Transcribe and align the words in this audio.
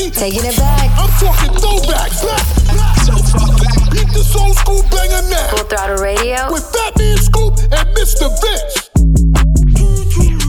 ready? 0.00 0.14
Taking 0.14 0.44
it 0.44 0.56
back. 0.56 0.90
I'm 0.96 1.10
talking 1.20 1.52
throwback. 1.58 2.10
Back, 2.22 2.46
back. 2.72 3.92
Beat 3.92 4.08
this 4.12 4.34
old 4.36 4.56
school 4.56 4.82
banger 4.90 5.22
now. 5.28 5.48
Full 5.50 5.64
throttle 5.64 5.96
radio. 5.96 6.52
With 6.52 6.64
Fatman 6.72 7.18
Scoop 7.18 7.58
and 7.72 7.88
Mr. 7.96 8.28
Vince. 8.40 8.90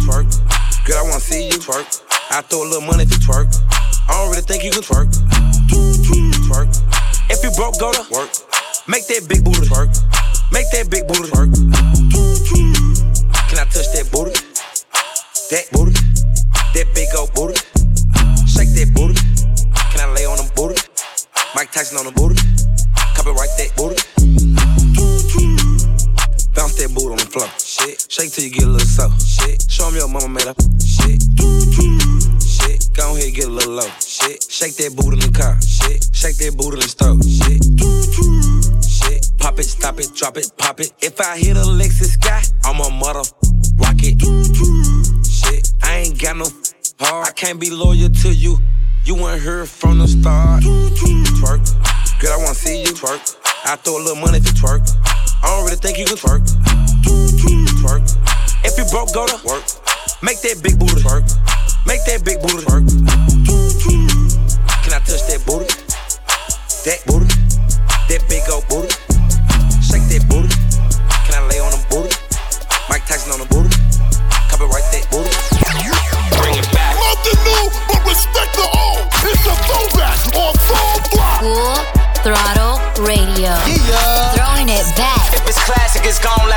Twerk. 0.05 0.27
Girl, 0.85 0.97
I 0.97 1.03
wanna 1.03 1.19
see 1.19 1.47
you 1.47 1.59
twerk. 1.59 2.01
I 2.31 2.41
throw 2.41 2.63
a 2.63 2.65
little 2.65 2.81
money 2.81 3.03
if 3.03 3.11
you 3.11 3.17
twerk. 3.17 3.51
I 4.07 4.13
don't 4.13 4.29
really 4.29 4.41
think 4.41 4.63
you 4.63 4.71
can 4.71 4.81
twerk. 4.81 5.11
Twerk. 6.47 6.69
If 7.29 7.43
you 7.43 7.51
broke, 7.51 7.79
go 7.79 7.91
to 7.91 8.03
work. 8.11 8.29
Make 8.87 9.07
that 9.07 9.27
big 9.27 9.43
booty 9.43 9.67
twerk. 9.67 9.91
Make 10.51 10.69
that 10.71 10.89
big 10.89 11.07
booty 11.07 11.29
twerk. 11.29 11.51
Can 13.49 13.59
I 13.59 13.65
touch 13.65 13.91
that 13.93 14.09
booty? 14.11 14.33
That 15.51 15.67
booty. 15.71 15.93
That 16.73 16.87
big 16.95 17.09
old 17.15 17.33
booty. 17.33 17.59
Shake 18.47 18.69
that 18.75 18.91
booty. 18.93 19.30
Mike 21.53 21.71
Tyson 21.71 21.97
on 21.97 22.05
the 22.05 22.11
booty. 22.11 22.35
Copyright 23.15 23.49
that 23.57 23.75
booty. 23.75 23.99
Bounce 26.55 26.75
that 26.75 26.93
booty 26.95 27.11
on 27.11 27.17
the 27.17 27.27
floor. 27.27 27.47
Shit. 27.59 28.07
Shake 28.07 28.31
till 28.31 28.45
you 28.45 28.51
get 28.51 28.63
a 28.63 28.67
little 28.67 28.87
so. 28.87 29.11
Shit. 29.19 29.61
Show 29.69 29.87
'em 29.87 29.95
your 29.95 30.07
mama 30.07 30.29
made 30.29 30.47
up. 30.47 30.55
Shit. 30.79 31.19
Shit. 32.39 32.87
Go 32.93 33.15
ahead, 33.15 33.33
get 33.35 33.45
a 33.45 33.51
little 33.51 33.73
low. 33.73 33.91
Shit. 33.99 34.47
Shake 34.49 34.75
that 34.77 34.95
booty 34.95 35.19
in 35.19 35.31
the 35.31 35.31
car. 35.37 35.59
Shit. 35.61 36.07
Shake 36.13 36.37
that 36.37 36.55
booty 36.55 36.79
in 36.79 36.81
the 36.81 36.87
stove. 36.87 37.19
Shit. 37.27 37.59
Shit. 38.87 39.37
Pop 39.37 39.59
it, 39.59 39.65
stop 39.65 39.99
it, 39.99 40.15
drop 40.15 40.37
it, 40.37 40.51
pop 40.57 40.79
it. 40.79 40.93
If 41.01 41.19
I 41.19 41.37
hit 41.37 41.57
a 41.57 41.67
Lexus 41.67 42.15
sky, 42.15 42.41
I'm 42.63 42.79
a 42.79 42.89
mother 42.89 43.27
rocket. 43.75 44.15
Shit. 45.27 45.73
I 45.83 46.07
ain't 46.07 46.17
got 46.17 46.37
no 46.37 46.47
heart. 46.99 47.27
I 47.27 47.31
can't 47.31 47.59
be 47.59 47.69
loyal 47.69 48.09
to 48.09 48.29
you. 48.31 48.57
You 49.03 49.15
weren't 49.15 49.41
here 49.41 49.65
from 49.65 49.97
the 49.97 50.07
start. 50.07 50.61
Twerk. 50.61 51.65
Girl, 52.21 52.33
I 52.33 52.37
wanna 52.37 52.53
see 52.53 52.81
you 52.81 52.93
twerk. 52.93 53.35
I 53.65 53.75
throw 53.75 53.97
a 53.97 54.01
little 54.03 54.21
money 54.21 54.37
you 54.37 54.53
twerk. 54.53 54.85
I 55.41 55.47
don't 55.47 55.65
really 55.65 55.77
think 55.77 55.97
you 55.97 56.05
can 56.05 56.17
twerk. 56.17 56.45
Twerk. 57.81 58.05
If 58.63 58.77
you 58.77 58.85
broke, 58.91 59.11
go 59.11 59.25
to 59.25 59.35
work. 59.43 59.65
Make 60.21 60.41
that 60.41 60.61
big 60.61 60.77
booty 60.77 61.01
twerk. 61.01 61.25
Make 61.87 62.05
that 62.05 62.23
big 62.23 62.41
booty 62.41 62.61
twerk. 62.61 62.85
Can 64.85 64.93
I 64.93 64.99
touch 65.01 65.25
that 65.33 65.41
booty? 65.47 65.65
That 66.85 67.01
booty. 67.07 67.25
That 68.05 68.21
big 68.29 68.43
old 68.53 68.67
booty. 68.69 68.93
Shake 69.81 70.05
that 70.13 70.29
booty. 70.29 70.50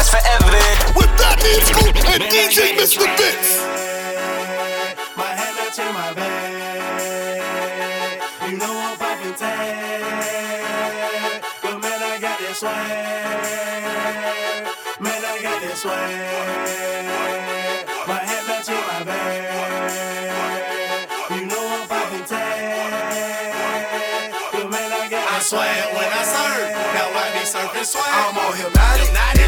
Last 0.04 0.10
forever. 0.10 0.50
With 0.96 1.10
Fatman 1.18 1.60
Scoop 1.62 1.96
and 2.12 2.22
DJ 2.24 2.74
Mr. 2.76 3.06
Vince. 3.16 3.60
My 5.16 5.24
hand 5.24 5.58
up 5.58 5.72
to 5.74 5.92
my 5.92 6.12
back. 6.14 7.40
You 8.48 8.56
know 8.58 8.72
I'm 8.72 8.96
popping 8.98 9.34
tag. 9.34 10.02
But 11.62 11.80
man, 11.80 12.02
I 12.02 12.18
got 12.20 12.38
this 12.38 12.58
swag. 12.58 12.82
Man, 15.00 15.24
I 15.24 15.42
got 15.42 15.60
this 15.62 15.80
swag. 15.82 16.10
My 18.06 18.18
hand 18.18 18.50
up 18.50 18.64
to 18.64 18.72
my 18.72 19.02
back. 19.04 19.44
You 21.30 21.46
know 21.46 21.66
I'm 21.80 21.88
popping 21.88 22.24
tag. 22.24 22.74
But 24.52 24.70
man, 24.70 24.92
I 24.92 25.08
got 25.08 25.28
I 25.28 25.38
this 25.38 25.46
swear 25.48 25.94
when 25.94 26.12
I 26.12 26.22
serve, 26.24 26.70
now 26.94 27.08
I 27.10 27.32
be 27.32 27.44
surfing 27.44 27.84
swag. 27.84 28.04
I'm 28.06 28.38
on 28.38 28.56
hypnotic, 28.56 29.08
exotic, 29.08 29.43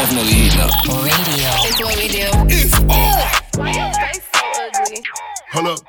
definitely 0.00 0.32
eating 0.32 0.60
up. 0.60 0.70
Radio. 0.86 1.50
It's 1.68 1.78
what 1.84 1.96
we 1.96 2.08
do. 2.08 2.28
It's 2.48 2.78
on. 2.80 2.88
Why 3.60 3.70
your 3.70 3.92
face 3.92 4.24
so 4.32 4.40
ugly? 4.64 5.02
Hold 5.52 5.66
up. 5.68 5.80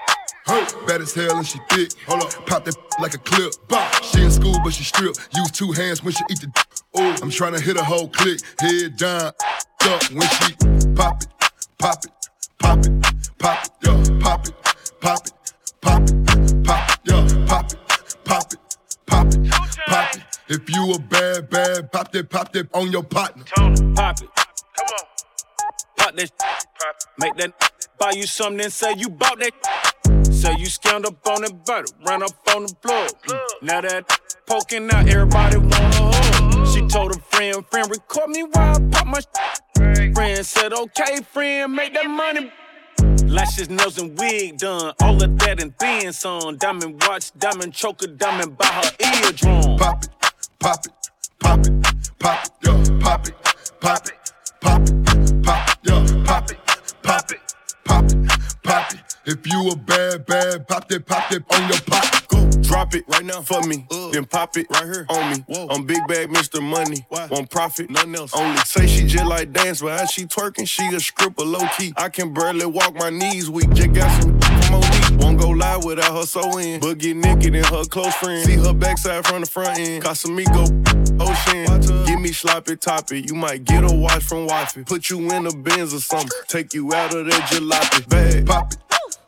Hey, 0.47 0.65
bad 0.85 1.01
as 1.01 1.13
hell 1.13 1.37
and 1.37 1.47
she 1.47 1.59
thick. 1.69 1.91
Hold 2.07 2.23
up, 2.23 2.45
pop 2.45 2.65
that 2.65 2.75
like 2.99 3.13
a 3.13 3.19
clip. 3.19 3.53
Bah. 3.69 3.89
She 4.01 4.21
in 4.21 4.31
school, 4.31 4.57
but 4.63 4.73
she 4.73 4.83
strip. 4.83 5.15
Use 5.33 5.51
two 5.51 5.71
hands 5.71 6.03
when 6.03 6.13
she 6.13 6.23
eat 6.29 6.41
the. 6.41 6.51
Oh, 6.93 7.15
I'm 7.21 7.29
trying 7.29 7.53
to 7.53 7.61
hit 7.61 7.77
a 7.77 7.83
whole 7.83 8.09
click. 8.09 8.41
Head 8.59 8.97
down, 8.97 9.31
up 9.31 10.03
when 10.11 10.27
she 10.27 10.55
pop 10.93 11.23
it, 11.23 11.29
pop 11.79 12.03
it, 12.03 12.11
pop 12.59 12.85
it, 12.85 12.91
pop 13.37 13.65
it, 13.65 13.71
yo, 13.81 14.19
pop 14.19 14.45
it, 14.45 14.53
pop 14.99 15.25
it, 15.25 15.33
pop 15.79 16.01
it, 16.01 16.63
pop 16.65 16.89
it, 16.89 16.99
yo, 17.05 17.45
pop 17.45 17.71
it, 17.71 17.79
pop 18.25 18.53
it, 18.53 18.59
pop 19.05 19.33
it, 19.33 19.51
pop 19.87 20.15
it. 20.15 20.30
If 20.53 20.69
you 20.69 20.91
a 20.91 20.99
bad, 20.99 21.49
bad, 21.49 21.93
pop 21.93 22.11
that, 22.11 22.29
pop 22.29 22.51
that 22.51 22.67
on 22.73 22.91
your 22.91 23.03
partner. 23.03 23.45
Pop 23.45 23.69
it. 23.71 23.95
Come 23.95 24.09
on. 24.19 25.05
Pop 25.95 26.15
that. 26.17 26.31
Pop. 26.37 26.95
it. 26.97 27.05
Make 27.17 27.35
that 27.37 27.53
buy 27.97 28.11
you 28.11 28.27
something 28.27 28.59
and 28.59 28.73
say 28.73 28.93
you 28.97 29.07
bought 29.07 29.39
that. 29.39 29.53
Say 30.25 30.53
you 30.59 30.67
scammed 30.67 31.05
up 31.05 31.25
on 31.25 31.43
that 31.43 31.65
butter, 31.65 31.85
ran 32.05 32.21
up 32.21 32.31
on 32.53 32.63
the 32.65 32.75
plug. 32.81 33.11
Mm. 33.27 33.39
Now 33.61 33.79
that 33.79 34.19
poking 34.45 34.91
out, 34.91 35.07
everybody 35.07 35.55
wanna 35.55 35.73
hug. 35.95 36.67
She 36.67 36.85
told 36.85 37.15
a 37.15 37.19
friend, 37.19 37.65
friend, 37.71 37.89
record 37.89 38.29
me 38.31 38.43
while 38.43 38.75
I 38.75 38.89
pop 38.91 39.07
my 39.07 39.21
Friend 40.13 40.45
said, 40.45 40.73
okay, 40.73 41.21
friend, 41.31 41.73
make 41.73 41.93
that 41.93 42.09
money. 42.09 42.51
Lashes, 43.25 43.69
nails, 43.69 43.97
and 43.97 44.19
wig 44.19 44.57
done. 44.57 44.93
All 45.01 45.23
of 45.23 45.37
that 45.39 45.61
and 45.61 45.73
then 45.79 46.11
some. 46.11 46.57
Diamond 46.57 47.01
watch, 47.07 47.31
diamond 47.37 47.73
choker, 47.73 48.07
diamond 48.07 48.57
by 48.57 48.65
her 48.65 48.91
eardrum. 48.99 49.77
Pop 49.77 50.03
it, 50.03 50.09
pop 50.61 50.85
it, 50.85 50.91
pop 51.39 51.59
it, 51.65 52.19
pop 52.19 52.45
it, 52.45 52.51
yo, 52.63 52.99
pop 52.99 53.27
it, 53.27 53.33
pop 53.81 54.07
it, 54.07 54.13
pop 54.61 54.81
it, 54.81 55.43
pop 55.43 55.69
it, 55.69 55.77
yo, 55.83 56.23
pop 56.23 56.51
it, 56.51 56.57
pop 57.01 57.31
it, 57.31 57.39
pop 57.83 58.05
it, 58.05 58.17
pop 58.63 58.93
it. 58.93 58.99
If 59.25 59.47
you 59.51 59.69
a 59.71 59.75
bad, 59.75 60.25
bad, 60.27 60.67
pop 60.67 60.87
that, 60.87 61.05
pop 61.05 61.29
that 61.29 61.43
on 61.51 61.67
your 61.67 61.81
pop. 61.81 62.27
Go 62.27 62.61
drop 62.61 62.93
it 62.93 63.03
right 63.07 63.25
now 63.25 63.41
for 63.41 63.61
me. 63.67 63.87
Uh. 63.89 64.11
Then 64.11 64.25
pop 64.25 64.55
it 64.55 64.67
right 64.71 64.85
here 64.85 65.05
on 65.09 65.31
me. 65.31 65.67
I'm 65.71 65.85
big 65.85 66.05
bag 66.07 66.29
Mr. 66.29 66.61
Money. 66.61 67.05
Won't 67.09 67.49
profit, 67.49 67.89
nothing 67.89 68.15
else. 68.15 68.31
Only 68.35 68.57
say 68.57 68.85
she 68.85 69.07
just 69.07 69.25
like 69.25 69.51
dance, 69.51 69.81
but 69.81 69.99
as 69.99 70.11
she 70.11 70.25
twerking, 70.25 70.67
she 70.67 70.85
a 70.93 70.99
stripper 70.99 71.43
low 71.43 71.67
key. 71.77 71.91
I 71.97 72.09
can 72.09 72.33
barely 72.33 72.67
walk 72.67 72.93
my 72.95 73.09
knees 73.09 73.49
weak. 73.49 73.71
Just 73.73 73.93
got 73.93 74.21
some. 74.21 74.40
Won't 75.21 75.39
go 75.39 75.49
live 75.49 75.85
without 75.85 76.15
her 76.15 76.25
so 76.25 76.57
in. 76.57 76.79
But 76.79 76.97
get 76.97 77.15
naked 77.15 77.55
and 77.55 77.65
her 77.65 77.85
close 77.85 78.13
friend. 78.15 78.43
See 78.45 78.57
her 78.57 78.73
backside 78.73 79.25
from 79.25 79.41
the 79.41 79.47
front 79.47 79.79
end. 79.79 80.03
Casamigo, 80.03 80.65
ocean. 81.21 82.05
Give 82.05 82.19
me 82.19 82.31
sloppy 82.31 82.75
toppy. 82.75 83.21
You 83.21 83.35
might 83.35 83.63
get 83.63 83.83
a 83.83 83.95
watch 83.95 84.23
from 84.23 84.47
wifey. 84.47 84.83
Put 84.83 85.09
you 85.09 85.19
in 85.31 85.45
a 85.45 85.51
Benz 85.51 85.93
or 85.93 85.99
something. 85.99 86.29
Take 86.47 86.73
you 86.73 86.93
out 86.93 87.13
of 87.13 87.25
that 87.27 87.41
jalopy. 87.49 88.09
Bag. 88.09 88.47
Pop 88.47 88.73
it, 88.73 88.79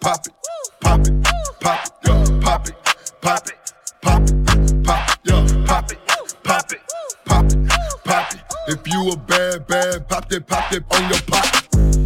pop 0.01 0.27
it, 0.27 0.33
pop 0.81 1.07
it, 1.07 1.13
pop 1.61 1.85
it, 1.87 1.91
yo, 2.05 2.39
pop 2.41 2.67
it, 2.67 2.75
pop 3.21 3.47
it, 3.47 3.55
pop 4.01 4.21
it, 4.27 4.83
pop 4.83 5.09
it, 5.09 5.17
yo, 5.23 5.65
pop 5.65 5.91
it, 5.91 5.97
pop 6.43 6.71
it, 6.73 6.79
pop 7.23 7.45
it, 7.45 7.69
pop 8.03 8.33
it. 8.33 8.39
If 8.67 8.87
you 8.87 9.11
a 9.11 9.15
bad, 9.15 9.65
bad, 9.65 10.09
pop 10.09 10.27
that, 10.27 10.45
pop 10.45 10.69
that 10.71 10.83
on 10.91 11.09
your 11.09 11.21
pop. 11.21 11.45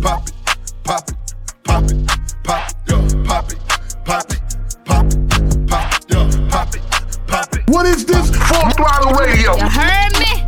Pop 0.03 0.27
it, 0.27 0.35
pop 0.83 1.09
it, 1.09 1.15
pop 1.63 1.83
it, 1.89 2.07
pop 2.43 2.69
it, 2.69 2.75
yo, 2.87 3.23
pop 3.23 3.51
it, 3.51 3.57
pop 4.07 4.31
it, 4.31 4.39
pop 4.85 5.05
it, 5.05 5.67
pop 5.67 5.93
it, 5.93 6.05
yo, 6.09 6.47
pop 6.47 6.73
it, 6.73 6.81
pop 7.27 7.53
it. 7.53 7.63
What 7.67 7.85
is 7.85 8.05
this? 8.05 8.29
Full 8.47 8.69
throttle 8.71 9.11
radio. 9.19 9.53
You 9.57 9.67
heard 9.67 10.13
me? 10.17 10.47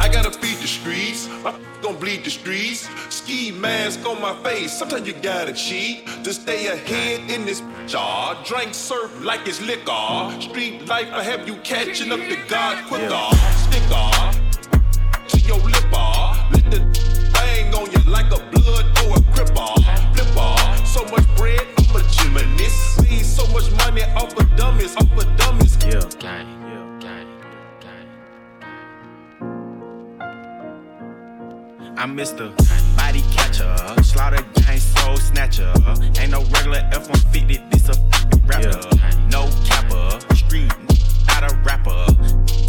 I 0.00 0.08
gotta 0.10 0.32
feed 0.32 0.58
the 0.58 0.66
streets. 0.66 1.28
I'm 1.44 1.54
gonna 1.82 1.96
bleed 1.96 2.24
the 2.24 2.30
streets. 2.30 2.88
Ski 3.10 3.52
mask 3.52 4.04
on 4.06 4.20
my 4.20 4.34
face. 4.42 4.76
Sometimes 4.76 5.06
you 5.06 5.14
gotta 5.14 5.52
cheat 5.52 6.08
to 6.24 6.34
stay 6.34 6.66
ahead 6.66 7.30
in 7.30 7.46
this 7.46 7.62
jar. 7.86 8.36
Drink 8.44 8.74
surf 8.74 9.24
like 9.24 9.46
it's 9.46 9.60
liquor. 9.62 10.40
Street 10.40 10.88
life, 10.88 11.08
I 11.12 11.22
have 11.22 11.46
you 11.46 11.54
catching 11.58 12.10
up 12.10 12.18
to 12.18 12.36
God 12.48 12.84
quicker. 12.88 13.28
Sticker 13.70 14.10
to 15.28 15.38
your 15.46 15.58
lipper. 15.58 16.12
Let 16.50 16.70
the 16.72 16.80
bang 17.32 17.72
on 17.72 17.88
you 17.92 18.10
like 18.10 18.32
a 18.32 18.42
blood 18.50 18.86
or 19.06 19.16
a 19.16 19.20
gripper. 19.32 19.74
Flipper. 20.16 20.56
So 20.84 21.04
much 21.06 21.26
bread, 21.36 21.66
Gymnast. 22.34 23.00
See 23.00 23.22
so 23.22 23.46
much 23.52 23.70
money 23.78 24.02
off 24.14 24.36
of 24.36 24.56
dummies, 24.56 24.96
off 24.96 25.12
of 25.12 25.36
dummies. 25.36 25.76
Yeah, 25.84 26.00
gang. 26.18 26.46
Yeah, 26.68 26.98
gang. 27.00 27.28
Gang. 27.80 28.08
I'm 31.96 32.16
Mr. 32.16 32.54
Body 32.96 33.22
Catcher, 33.32 34.02
Slaughter 34.02 34.42
Gang 34.54 34.78
Soul 34.78 35.16
Snatcher. 35.16 35.72
Ain't 36.18 36.32
no 36.32 36.42
regular 36.44 36.82
F-150, 36.92 37.70
this 37.70 37.88
a 37.88 37.92
f***ing 37.92 38.46
rapper. 38.46 38.80
No 39.30 39.48
capper, 39.64 40.34
street, 40.34 40.72
not 41.28 41.50
a 41.50 41.54
rapper. 41.64 42.06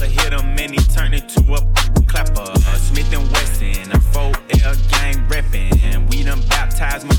I 0.02 0.08
hit 0.08 0.32
him 0.34 0.58
and 0.60 0.72
he 0.72 0.78
turned 0.94 1.16
into 1.16 1.42
a 1.54 1.62
clapper. 2.06 2.54
Smith 2.78 3.12
and 3.14 3.28
Wesson, 3.32 3.92
a 3.92 3.98
4L 4.14 4.76
gang 4.92 5.28
reppin'. 5.28 6.10
We 6.12 6.24
done 6.24 6.42
baptized 6.50 7.08
my 7.08 7.16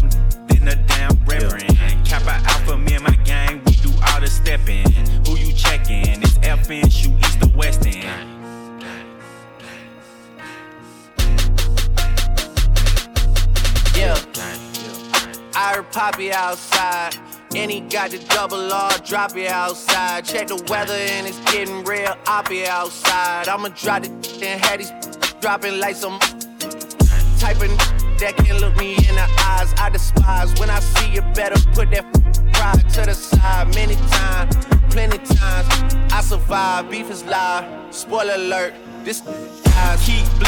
in 0.69 0.87
damn 0.87 1.25
reverend. 1.25 1.77
Kappa 2.05 2.41
Alpha, 2.49 2.77
me 2.77 2.95
and 2.95 3.05
my 3.05 3.15
gang, 3.25 3.63
we 3.65 3.73
do 3.73 3.91
all 4.09 4.21
the 4.21 4.27
steppin'. 4.27 4.85
Who 5.27 5.37
you 5.37 5.53
checkin'? 5.53 6.23
It's 6.23 6.39
FN, 6.39 6.91
shoot 6.91 7.19
east 7.19 7.43
or 7.43 7.57
west 7.57 7.87
end. 7.87 8.05
Yeah. 13.97 14.17
I 15.55 15.75
heard 15.75 15.91
Poppy 15.93 16.33
outside. 16.33 17.17
And 17.55 17.71
he 17.71 17.81
got 17.81 18.11
the 18.11 18.19
double 18.19 18.71
R, 18.71 18.99
drop 18.99 19.35
it 19.37 19.49
outside. 19.49 20.25
Check 20.27 20.49
the 20.49 20.63
weather 20.69 20.93
and 20.93 21.27
it's 21.27 21.39
getting 21.51 21.85
real 21.85 22.15
I'll 22.27 22.43
be 22.43 22.67
outside. 22.67 23.49
I'ma 23.49 23.69
drop 23.69 24.03
the 24.03 24.11
and 24.45 24.63
have 24.63 24.79
these 24.79 24.93
dropping 25.41 25.81
like 25.81 25.97
some 25.97 26.19
typing 27.39 27.95
that 28.19 28.37
can 28.37 28.59
look 28.59 28.77
me 28.77 28.95
in 28.95 29.15
the 29.15 29.29
eyes. 29.41 29.75
I 29.79 29.91
despise 29.91 30.59
when 30.59 30.71
I 30.71 30.81
see 30.81 31.13
you 31.13 31.23
better 31.35 31.61
put 31.73 31.91
that 31.91 32.05
pride 32.53 32.89
to 32.91 33.03
the 33.07 33.15
side. 33.15 33.75
Many 33.75 33.97
times, 33.97 34.57
plenty 34.91 35.19
times, 35.19 35.95
I 36.13 36.21
survive. 36.21 36.91
Beef 36.91 37.11
is 37.11 37.25
live. 37.25 37.95
Spoiler 37.95 38.35
alert, 38.35 38.75
this 39.05 39.21
guys 39.21 40.07
keep 40.07 40.45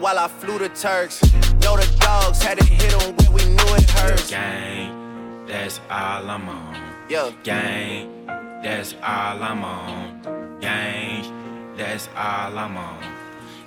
while 0.00 0.18
I 0.18 0.28
flew 0.28 0.58
the 0.58 0.68
Turks. 0.70 1.22
Know 1.62 1.76
the 1.76 1.86
dogs 2.00 2.42
had 2.42 2.58
to 2.58 2.64
hit 2.64 2.92
him 2.92 3.16
when 3.16 3.32
we 3.32 3.44
knew 3.44 3.74
it 3.74 3.90
hurts. 3.90 4.30
Gang, 4.30 5.46
that's 5.46 5.80
all 5.90 6.28
I'm 6.30 6.48
on. 6.48 6.76
Yeah. 7.08 7.30
Gang, 7.42 8.26
that's 8.62 8.94
all 9.02 9.42
I'm 9.42 9.64
on. 9.64 10.58
Gang, 10.60 11.76
that's 11.76 12.08
all 12.16 12.58
I'm 12.58 12.76
on. 12.76 13.02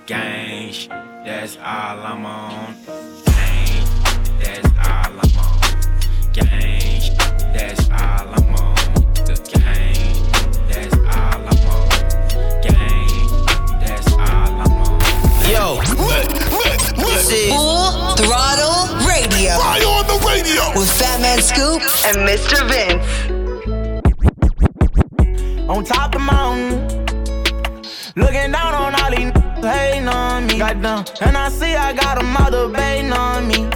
Gang, 0.06 0.72
that's 1.24 1.56
all 1.56 2.06
I'm 2.06 2.26
on. 2.26 2.74
Gang, 3.24 3.86
that's 4.40 4.66
all 4.78 5.20
I'm 5.20 5.38
on. 5.38 5.60
Gang, 6.32 7.16
that's 7.54 7.88
all 7.90 8.28
I'm 8.34 8.54
on. 8.54 8.76
The 9.26 9.36
gang, 9.52 10.19
Yo, 15.50 15.80
This 16.96 17.32
is 17.32 17.52
Full 17.52 18.14
Throttle 18.14 18.86
Radio. 19.04 19.58
Fire 19.58 19.82
on 19.82 20.06
the 20.06 20.22
radio. 20.24 20.62
With 20.78 20.88
Fatman 20.96 21.42
Scoop 21.42 21.82
and 22.06 22.18
Mr. 22.22 22.62
Vince. 22.70 23.04
on 25.68 25.84
top 25.84 26.12
the 26.12 26.20
mountain. 26.20 26.86
Looking 28.14 28.52
down 28.52 28.74
on 28.74 28.94
all 28.94 29.10
these 29.10 29.32
hating 29.60 30.06
on 30.06 30.46
me. 30.46 30.58
Goddamn. 30.58 31.04
And 31.20 31.36
I 31.36 31.48
see 31.48 31.74
I 31.74 31.94
got 31.94 32.18
them 32.20 32.36
all 32.36 32.50
debating 32.50 33.12
on 33.12 33.48
me. 33.48 33.68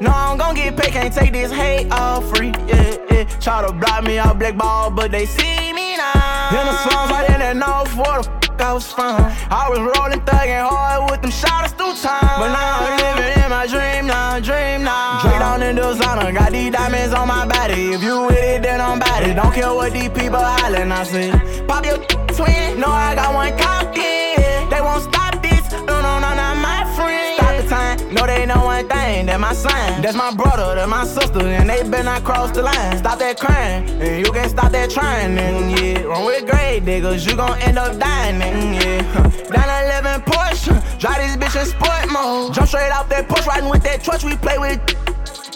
No, 0.00 0.10
I'm 0.10 0.38
gon' 0.38 0.54
get 0.54 0.78
paid, 0.78 0.92
can't 0.92 1.12
take 1.12 1.32
this 1.32 1.52
hate 1.52 1.90
all 1.90 2.22
free. 2.22 2.52
Yeah, 2.66 2.96
yeah. 3.10 3.24
Try 3.38 3.66
to 3.66 3.72
block 3.74 4.02
me 4.04 4.16
out 4.16 4.38
black 4.38 4.56
ball, 4.56 4.90
but 4.90 5.10
they 5.10 5.26
see 5.26 5.72
me 5.74 5.96
now. 5.98 6.58
In 6.58 6.66
the 6.66 6.76
slums, 6.88 7.10
right 7.10 7.28
in 7.28 7.40
that 7.40 7.56
north, 7.56 7.94
where 7.96 8.22
the 8.22 8.47
f- 8.60 8.66
I 8.66 8.72
was 8.72 8.92
from. 8.92 9.16
I 9.50 9.68
was 9.68 9.78
rolling, 9.78 10.20
thugging 10.22 10.60
hard 10.68 11.10
with 11.10 11.22
them 11.22 11.30
shotters 11.30 11.72
through 11.72 11.94
time. 11.94 12.38
But 12.40 12.52
now 12.52 12.80
I'm 12.80 12.96
living 12.98 13.42
in 13.44 13.50
my 13.50 13.66
dream 13.66 14.06
now, 14.06 14.40
dream 14.40 14.84
now. 14.84 15.18
Straight 15.20 15.38
down 15.38 15.62
in 15.62 15.76
designer, 15.76 16.32
got 16.32 16.52
these 16.52 16.72
diamonds 16.72 17.14
on 17.14 17.28
my 17.28 17.46
body. 17.46 17.92
If 17.92 18.02
you 18.02 18.26
with 18.26 18.36
it, 18.38 18.62
then 18.62 18.80
I'm 18.80 18.98
bad. 18.98 19.34
Don't 19.36 19.52
care 19.54 19.72
what 19.74 19.92
these 19.92 20.08
people 20.10 20.40
hollering, 20.40 20.92
I 20.92 21.04
say. 21.04 21.30
Pop 21.66 21.84
your 21.84 21.98
twin, 22.36 22.80
no, 22.80 22.88
I 22.88 23.14
got 23.14 23.34
one 23.34 23.56
cocky. 23.58 24.36
They 24.70 24.80
won't 24.80 25.02
stop 25.02 25.42
this, 25.42 25.70
no, 25.72 26.00
no, 26.02 26.18
no, 26.18 26.30
not 26.34 26.56
my 26.56 26.84
friend. 26.96 27.36
Stop 27.38 27.56
the 27.62 27.68
time, 27.68 28.14
no, 28.14 28.26
they 28.26 28.46
know 28.46 28.67
one 28.88 28.98
thing, 28.98 29.26
that 29.26 29.40
my 29.40 29.52
sign. 29.52 30.02
That's 30.02 30.16
my 30.16 30.34
brother, 30.34 30.74
that's 30.74 30.88
my 30.88 31.04
sister, 31.04 31.40
and 31.40 31.68
they 31.68 31.82
better 31.88 32.04
not 32.04 32.24
cross 32.24 32.50
the 32.50 32.62
line. 32.62 32.98
Stop 32.98 33.18
that 33.18 33.38
crying, 33.38 33.88
and 34.00 34.26
you 34.26 34.32
can 34.32 34.48
stop 34.48 34.72
that 34.72 34.90
trying, 34.90 35.38
and 35.38 35.78
yeah. 35.78 36.02
Run 36.02 36.26
with 36.26 36.48
grade 36.48 36.84
diggers, 36.84 37.26
you 37.26 37.36
gon' 37.36 37.58
end 37.60 37.78
up 37.78 37.98
dying, 37.98 38.40
and 38.42 38.74
yeah. 38.74 39.02
Down 39.50 40.04
11 40.04 40.22
Porsche, 40.22 40.98
drive 40.98 41.18
this 41.18 41.36
bitch 41.36 41.60
in 41.60 41.66
sport 41.66 42.10
mode. 42.12 42.54
Jump 42.54 42.68
straight 42.68 42.90
out 42.90 43.08
that 43.10 43.28
push, 43.28 43.46
riding 43.46 43.70
with 43.70 43.82
that 43.82 44.02
truck 44.02 44.22
we 44.22 44.36
play 44.36 44.58
with. 44.58 44.80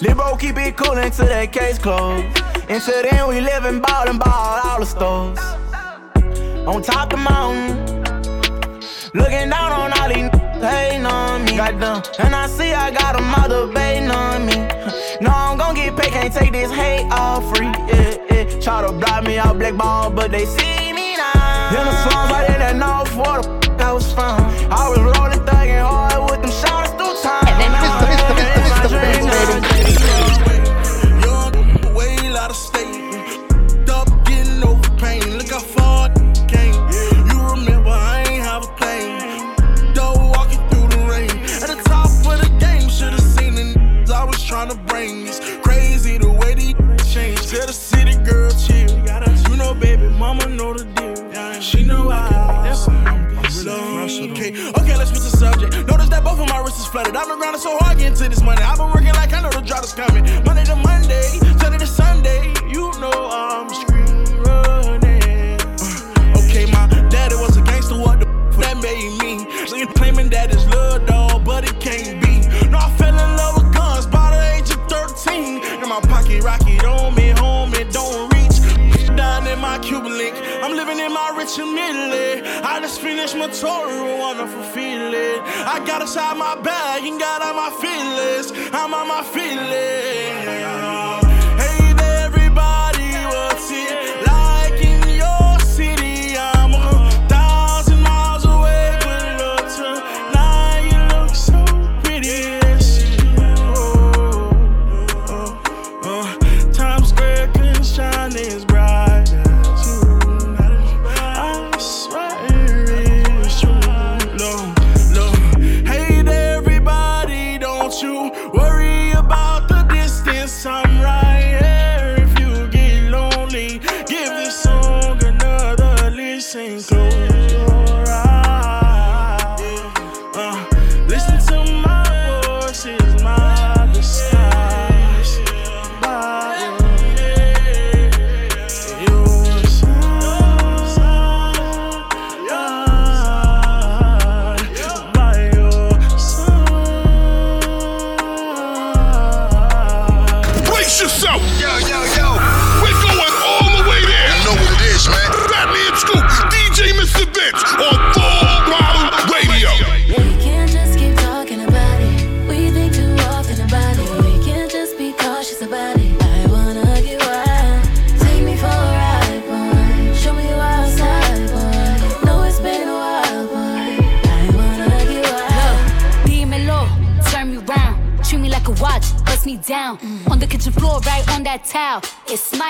Libro 0.03 0.37
keep 0.37 0.57
it 0.57 0.77
cool 0.77 0.99
until 0.99 1.27
that 1.27 1.53
case 1.53 1.79
closed. 1.79 2.27
Until 2.69 3.03
then, 3.03 3.29
we 3.29 3.41
live 3.41 3.65
and 3.65 3.81
ball 3.83 4.09
and 4.09 4.19
ball 4.19 4.61
all 4.65 4.81
the 4.81 4.87
stores. 4.87 5.39
On 6.67 6.83
top 6.83 7.11
the 7.11 7.17
mountain, 7.17 7.77
looking 9.15 9.51
down 9.51 9.73
on 9.73 9.93
all 9.99 10.09
these 10.09 10.42
hating 10.63 11.05
on 11.07 11.45
me. 11.45 11.57
Goddamn, 11.57 12.03
and 12.19 12.35
I 12.35 12.47
see 12.47 12.73
I 12.73 12.91
got 12.91 13.17
them 13.17 13.35
all 13.35 13.49
debating 13.49 14.11
on 14.11 14.47
me. 14.47 14.57
No, 15.21 15.31
I'm 15.31 15.59
gon' 15.59 15.75
get 15.75 15.97
paid, 15.97 16.13
can't 16.13 16.33
take 16.33 16.53
this 16.53 16.71
hate 16.71 17.07
all 17.11 17.41
free. 17.41 17.67
Yeah, 17.67 18.17
yeah. 18.31 18.45
Try 18.61 18.83
to 18.87 18.93
block 18.93 19.25
me 19.25 19.39
out 19.39 19.59
black 19.59 19.75
ball, 19.77 20.11
but 20.11 20.31
they 20.31 20.45
see 20.47 20.93
me 20.93 21.17
now. 21.17 21.71
In 21.79 21.85
the 21.85 21.93
slums, 22.03 22.31
right 22.31 22.49
in 22.51 22.59
that 22.61 22.77
north, 22.77 23.15
where 23.17 23.43
the 23.43 23.49
f- 23.49 23.81
I 23.81 23.93
was 23.93 24.13
from. 24.13 24.41
I 24.71 24.89
was 24.89 24.99
rolling, 24.99 25.41
thugging 25.47 25.83
hard 25.83 26.31
with 26.31 26.41
them 26.43 26.51
shotters 26.51 26.93
through 26.97 27.17
time. 27.23 27.47
And 27.49 27.73
then 29.63 29.72
know 51.93 52.11
I 52.11 52.75
can. 52.85 54.33
Okay, 54.33 54.51
okay, 54.51 54.97
let's 54.97 55.11
switch 55.11 55.23
the 55.23 55.37
subject. 55.37 55.87
Notice 55.87 56.09
that 56.09 56.25
both 56.25 56.41
of 56.41 56.49
my 56.49 56.59
wrists 56.61 56.81
is 56.81 56.87
flooded. 56.87 57.15
I've 57.17 57.29
been 57.29 57.39
grinding 57.39 57.61
so 57.61 57.77
hard 57.79 57.99
getting 57.99 58.17
to 58.17 58.29
this 58.29 58.43
money. 58.43 58.63
I've 58.63 58.79
been 58.79 58.89
working 58.91 59.13
like 59.15 59.33
I 59.33 59.41
know 59.43 59.51
the 59.51 59.61
drop 59.61 59.85
is 59.85 59.93
coming. 59.93 60.25
Monday 60.45 60.65
to 60.65 60.77
Monday, 60.77 61.23
Sunday 61.61 61.79
to 61.79 61.87
Sunday. 61.87 62.53
You 62.69 62.91
know 63.01 63.13
I'm 63.31 63.69
scream 63.71 64.43
running. 64.43 65.61
Okay, 66.43 66.67
my 66.73 66.87
daddy 67.11 67.37
was 67.37 67.57
a 67.57 67.63
gangster. 67.63 67.97
What 67.97 68.21
the 68.21 68.27
f- 68.29 68.57
that 68.61 68.77
made 68.83 69.13
me? 69.23 69.67
So 69.67 69.77
you 69.77 69.87
claiming 69.87 70.29
that 70.31 70.53
it's 70.53 70.67
love, 70.67 71.07
dog, 71.07 71.22
in 81.05 81.13
my 81.13 81.35
rich 81.37 81.59
and. 81.59 82.43
I 82.65 82.81
just 82.81 83.01
finished 83.01 83.37
my 83.37 83.49
tour, 83.49 83.91
a 83.91 84.19
wonderful 84.19 84.63
feeling. 84.75 85.41
I 85.75 85.83
got 85.85 86.03
inside 86.03 86.37
my 86.37 86.55
bag 86.61 87.05
and 87.05 87.19
got 87.19 87.43
out 87.43 87.57
my 87.57 87.71
feelings. 87.83 88.53
I'm 88.73 88.95
on 88.95 89.09
my 89.09 89.23
feelings. 89.23 91.12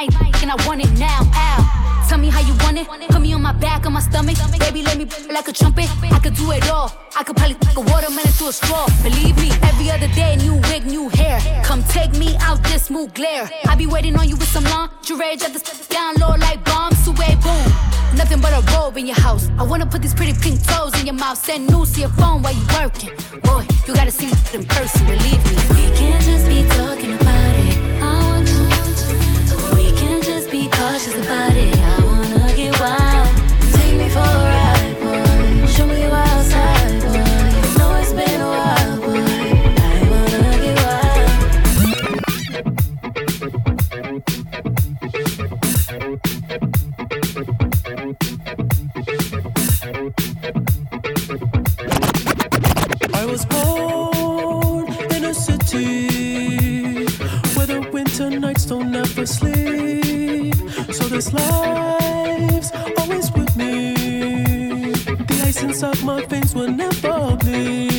It's 0.04 0.42
and 0.42 0.50
I 0.50 0.66
want 0.66 0.82
it 0.82 0.90
now. 0.98 1.20
Ow. 1.22 2.06
Tell 2.08 2.18
me 2.18 2.28
how 2.28 2.40
you 2.40 2.54
want 2.64 2.76
it. 2.76 2.88
Put 3.08 3.20
me 3.20 3.32
on 3.34 3.42
my 3.42 3.52
back, 3.52 3.86
on 3.86 3.92
my 3.92 4.00
stomach. 4.00 4.36
Baby, 4.58 4.82
let 4.82 4.98
me 4.98 5.06
like 5.32 5.46
a 5.46 5.52
trumpet. 5.52 5.88
I 6.12 6.18
could 6.18 6.34
do 6.34 6.50
it 6.50 6.68
all. 6.70 6.92
I 7.16 7.22
could 7.22 7.36
probably 7.36 7.54
take 7.54 7.76
a 7.76 7.80
watermelon 7.80 8.32
through 8.32 8.48
a 8.48 8.52
straw. 8.52 8.86
Believe 9.02 9.36
me, 9.36 9.50
every 9.62 9.90
other 9.90 10.08
day, 10.08 10.36
new 10.36 10.54
wig, 10.68 10.84
new 10.86 11.08
hair. 11.10 11.38
Come 11.64 11.84
take 11.84 12.12
me 12.14 12.36
out 12.40 12.62
this 12.64 12.84
smooth 12.86 13.14
glare. 13.14 13.48
I 13.68 13.76
be 13.76 13.86
waiting 13.86 14.16
on 14.16 14.28
you 14.28 14.36
with 14.36 14.48
some 14.48 14.64
lingerie. 14.64 15.36
Just 15.36 15.54
to 15.54 15.60
step 15.60 15.88
down 15.88 16.16
low 16.16 16.34
like 16.36 16.64
bombs. 16.64 16.98
Suede 17.04 17.40
boom. 17.40 17.66
Nothing 18.16 18.40
but 18.40 18.52
a 18.52 18.60
robe 18.74 18.96
in 18.96 19.06
your 19.06 19.20
house. 19.20 19.48
I 19.56 19.62
wanna 19.62 19.86
put 19.86 20.02
these 20.02 20.14
pretty 20.14 20.34
pink 20.34 20.62
toes 20.66 20.98
in 20.98 21.06
your 21.06 21.14
mouth. 21.14 21.38
Send 21.38 21.68
news 21.68 21.92
to 21.92 22.00
your 22.00 22.10
phone 22.10 22.42
while 22.42 22.54
you 22.54 22.66
working. 22.74 23.10
Boy, 23.42 23.64
you 23.86 23.94
gotta 23.94 24.10
see 24.10 24.26
me 24.26 24.32
in 24.52 24.64
person, 24.66 25.06
believe 25.06 25.42
me. 25.46 25.54
We 25.76 25.96
can't 25.96 26.22
just 26.24 26.46
be 26.48 26.66
talking 26.76 27.21
cautious 31.12 31.26
about 31.26 31.56
it. 31.56 31.76
I 31.78 32.04
wanna 32.04 32.56
get 32.56 32.78
wild. 32.80 33.28
Take 33.72 33.96
me 33.96 34.08
for 34.08 34.20
a 34.20 34.51
this 61.22 61.32
life's 61.32 62.72
always 62.98 63.32
with 63.32 63.56
me. 63.56 63.94
The 64.92 65.42
ice 65.44 65.62
inside 65.62 66.02
my 66.02 66.24
veins 66.26 66.54
will 66.54 66.68
never 66.68 67.36
bleed. 67.36 67.91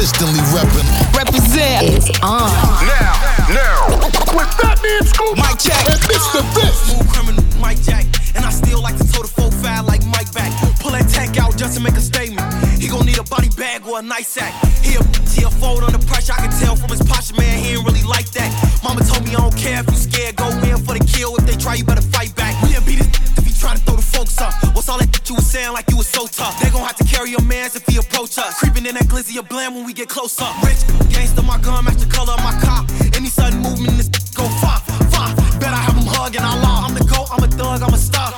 Consistently 0.00 0.40
repping. 0.56 0.88
Represent 1.12 1.92
is 1.92 2.08
on. 2.24 2.48
Now, 2.88 3.12
now, 3.52 4.00
with 4.32 4.48
Fatman 4.56 5.04
Scoop, 5.04 5.36
Mike 5.36 5.60
check. 5.60 5.76
and 5.92 6.00
Mr. 6.08 6.40
Vince. 6.56 6.88
Smooth 6.88 7.08
criminal, 7.12 7.44
Mike 7.60 7.82
Jack. 7.82 8.06
And 8.34 8.42
I 8.42 8.48
still 8.48 8.80
like 8.80 8.96
to 8.96 9.04
toe 9.04 9.20
the 9.20 9.28
4-5 9.28 9.86
like 9.86 10.00
Mike 10.06 10.32
back. 10.32 10.56
Pull 10.80 10.92
that 10.92 11.06
tank 11.10 11.36
out 11.36 11.54
just 11.58 11.76
to 11.76 11.82
make 11.82 11.92
a 11.96 12.00
statement. 12.00 12.40
He 12.80 12.88
gon' 12.88 13.04
need 13.04 13.18
a 13.18 13.24
body 13.24 13.50
bag 13.60 13.84
or 13.84 13.98
a 13.98 14.02
nice 14.02 14.28
sack. 14.28 14.56
He 14.80 14.96
a, 14.96 15.04
he 15.36 15.44
a 15.44 15.50
fold 15.50 15.84
under 15.84 15.98
pressure. 16.06 16.32
I 16.32 16.48
can 16.48 16.52
tell 16.58 16.76
from 16.76 16.88
his 16.88 17.02
posture, 17.02 17.36
man, 17.36 17.62
he 17.62 17.76
ain't 17.76 17.84
really 17.84 18.04
like 18.04 18.30
that. 18.40 18.48
Mama 18.82 19.04
told 19.04 19.28
me 19.28 19.36
I 19.36 19.40
don't 19.44 19.54
care 19.54 19.80
if 19.80 19.90
you 19.90 20.00
scared. 20.00 20.36
Go 20.36 20.48
in 20.48 20.80
for 20.80 20.96
the 20.96 21.04
kill. 21.04 21.36
If 21.36 21.44
they 21.44 21.56
try, 21.60 21.74
you 21.74 21.84
better 21.84 22.00
fight 22.08 22.34
back. 22.36 22.56
We 22.64 22.72
done 22.72 22.84
beat 22.86 23.04
his 23.04 23.08
if 23.36 23.44
he 23.44 23.52
try 23.52 23.76
to 23.76 23.89
up. 24.20 24.52
What's 24.76 24.88
all 24.88 24.98
that 24.98 25.28
you 25.28 25.34
was 25.34 25.46
saying 25.46 25.72
like 25.72 25.88
you 25.88 25.96
was 25.96 26.06
so 26.06 26.26
tough? 26.26 26.60
They 26.60 26.68
gon' 26.68 26.84
have 26.84 26.96
to 26.96 27.04
carry 27.04 27.30
your 27.30 27.42
mans 27.42 27.74
if 27.74 27.86
he 27.86 27.96
approach 27.96 28.36
us. 28.36 28.58
Creeping 28.58 28.84
in 28.84 28.94
that 28.94 29.04
glizzy 29.04 29.38
of 29.38 29.48
bland 29.48 29.74
when 29.74 29.86
we 29.86 29.94
get 29.94 30.10
close 30.10 30.38
up. 30.40 30.52
Rich 30.62 30.84
gangster, 31.08 31.42
my 31.42 31.58
gun 31.58 31.86
match 31.86 31.96
the 31.96 32.06
color 32.06 32.34
of 32.34 32.44
my 32.44 32.52
cop. 32.60 32.84
Any 33.16 33.28
sudden 33.28 33.60
movement, 33.60 33.96
this 33.96 34.08
go 34.36 34.44
far, 34.60 34.80
far. 35.08 35.34
Bet 35.58 35.72
I 35.72 35.80
have 35.80 35.96
him 35.96 36.04
hugging 36.06 36.42
our 36.42 36.58
law. 36.60 36.84
I'm 36.84 36.94
the 36.94 37.04
GOAT, 37.04 37.28
I'm 37.32 37.44
a 37.44 37.48
thug, 37.48 37.82
I'm 37.82 37.94
a 37.94 37.96
star. 37.96 38.32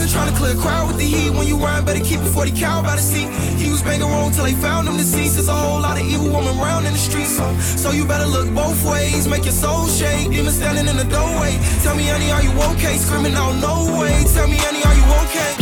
Youngin' 0.00 0.16
tryna 0.16 0.36
clear 0.36 0.56
a 0.56 0.56
crowd 0.56 0.88
with 0.88 0.96
the 0.96 1.04
heat. 1.04 1.30
When 1.30 1.46
you 1.46 1.56
rhyme, 1.56 1.84
better 1.84 2.00
keep 2.00 2.20
it 2.20 2.32
40 2.32 2.52
cal 2.52 2.82
by 2.82 2.96
the 2.96 3.02
seat. 3.02 3.28
He 3.60 3.70
was 3.70 3.82
banging 3.82 4.08
wrong 4.08 4.32
till 4.32 4.44
they 4.44 4.54
found 4.54 4.88
him 4.88 4.96
deceased. 4.96 5.34
There's 5.34 5.48
a 5.48 5.54
whole 5.54 5.80
lot 5.80 6.00
of 6.00 6.06
evil 6.06 6.30
woman 6.30 6.56
around 6.58 6.86
in 6.86 6.92
the 6.92 6.98
streets. 6.98 7.36
So, 7.36 7.44
so 7.76 7.90
you 7.90 8.06
better 8.06 8.24
look 8.24 8.48
both 8.54 8.82
ways. 8.84 9.28
Make 9.28 9.44
your 9.44 9.52
soul 9.52 9.88
shake. 9.88 10.30
Demon 10.30 10.52
standing 10.52 10.88
in 10.88 10.96
the 10.96 11.04
doorway. 11.04 11.60
Tell 11.82 11.94
me, 11.94 12.08
honey, 12.08 12.32
are 12.32 12.42
you 12.42 12.52
okay? 12.72 12.96
Screaming 12.96 13.34
out, 13.34 13.52
no 13.60 14.00
way. 14.00 14.24
Tell 14.32 14.48
me, 14.48 14.56
honey, 14.56 14.80
are 14.88 14.96
you 14.96 15.04
okay? 15.28 15.52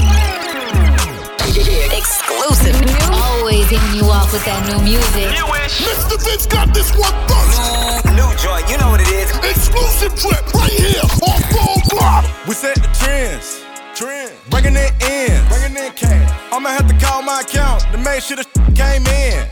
Exclusive. 1.98 2.78
Always 3.10 3.66
hitting 3.66 3.94
you 3.98 4.06
off 4.06 4.32
with 4.32 4.44
that 4.44 4.62
new 4.70 4.78
music. 4.86 5.34
Mr. 5.34 6.14
Vince 6.22 6.46
got 6.46 6.72
this 6.72 6.94
one 6.94 7.10
first. 7.26 8.06
New 8.14 8.30
joint, 8.38 8.70
you 8.70 8.78
know 8.78 8.90
what 8.94 9.00
it 9.02 9.10
is. 9.10 9.34
Exclusive 9.42 10.14
trip 10.14 10.46
right 10.54 10.70
here 10.70 11.02
on 11.26 11.42
Full 11.50 11.80
Throttle. 11.90 12.30
We 12.46 12.54
set 12.54 12.76
the 12.76 12.88
trends. 12.94 13.67
Trend. 13.98 14.30
Bringing 14.48 14.76
it 14.76 14.94
in. 15.02 15.34
Bringing 15.48 15.74
in 15.76 15.90
cash. 15.90 16.30
I'ma 16.52 16.68
have 16.68 16.86
to 16.86 16.94
call 17.04 17.20
my 17.20 17.40
account 17.40 17.82
to 17.90 17.98
make 17.98 18.22
sure 18.22 18.36
the 18.36 18.46
came 18.78 19.02
in. 19.02 19.42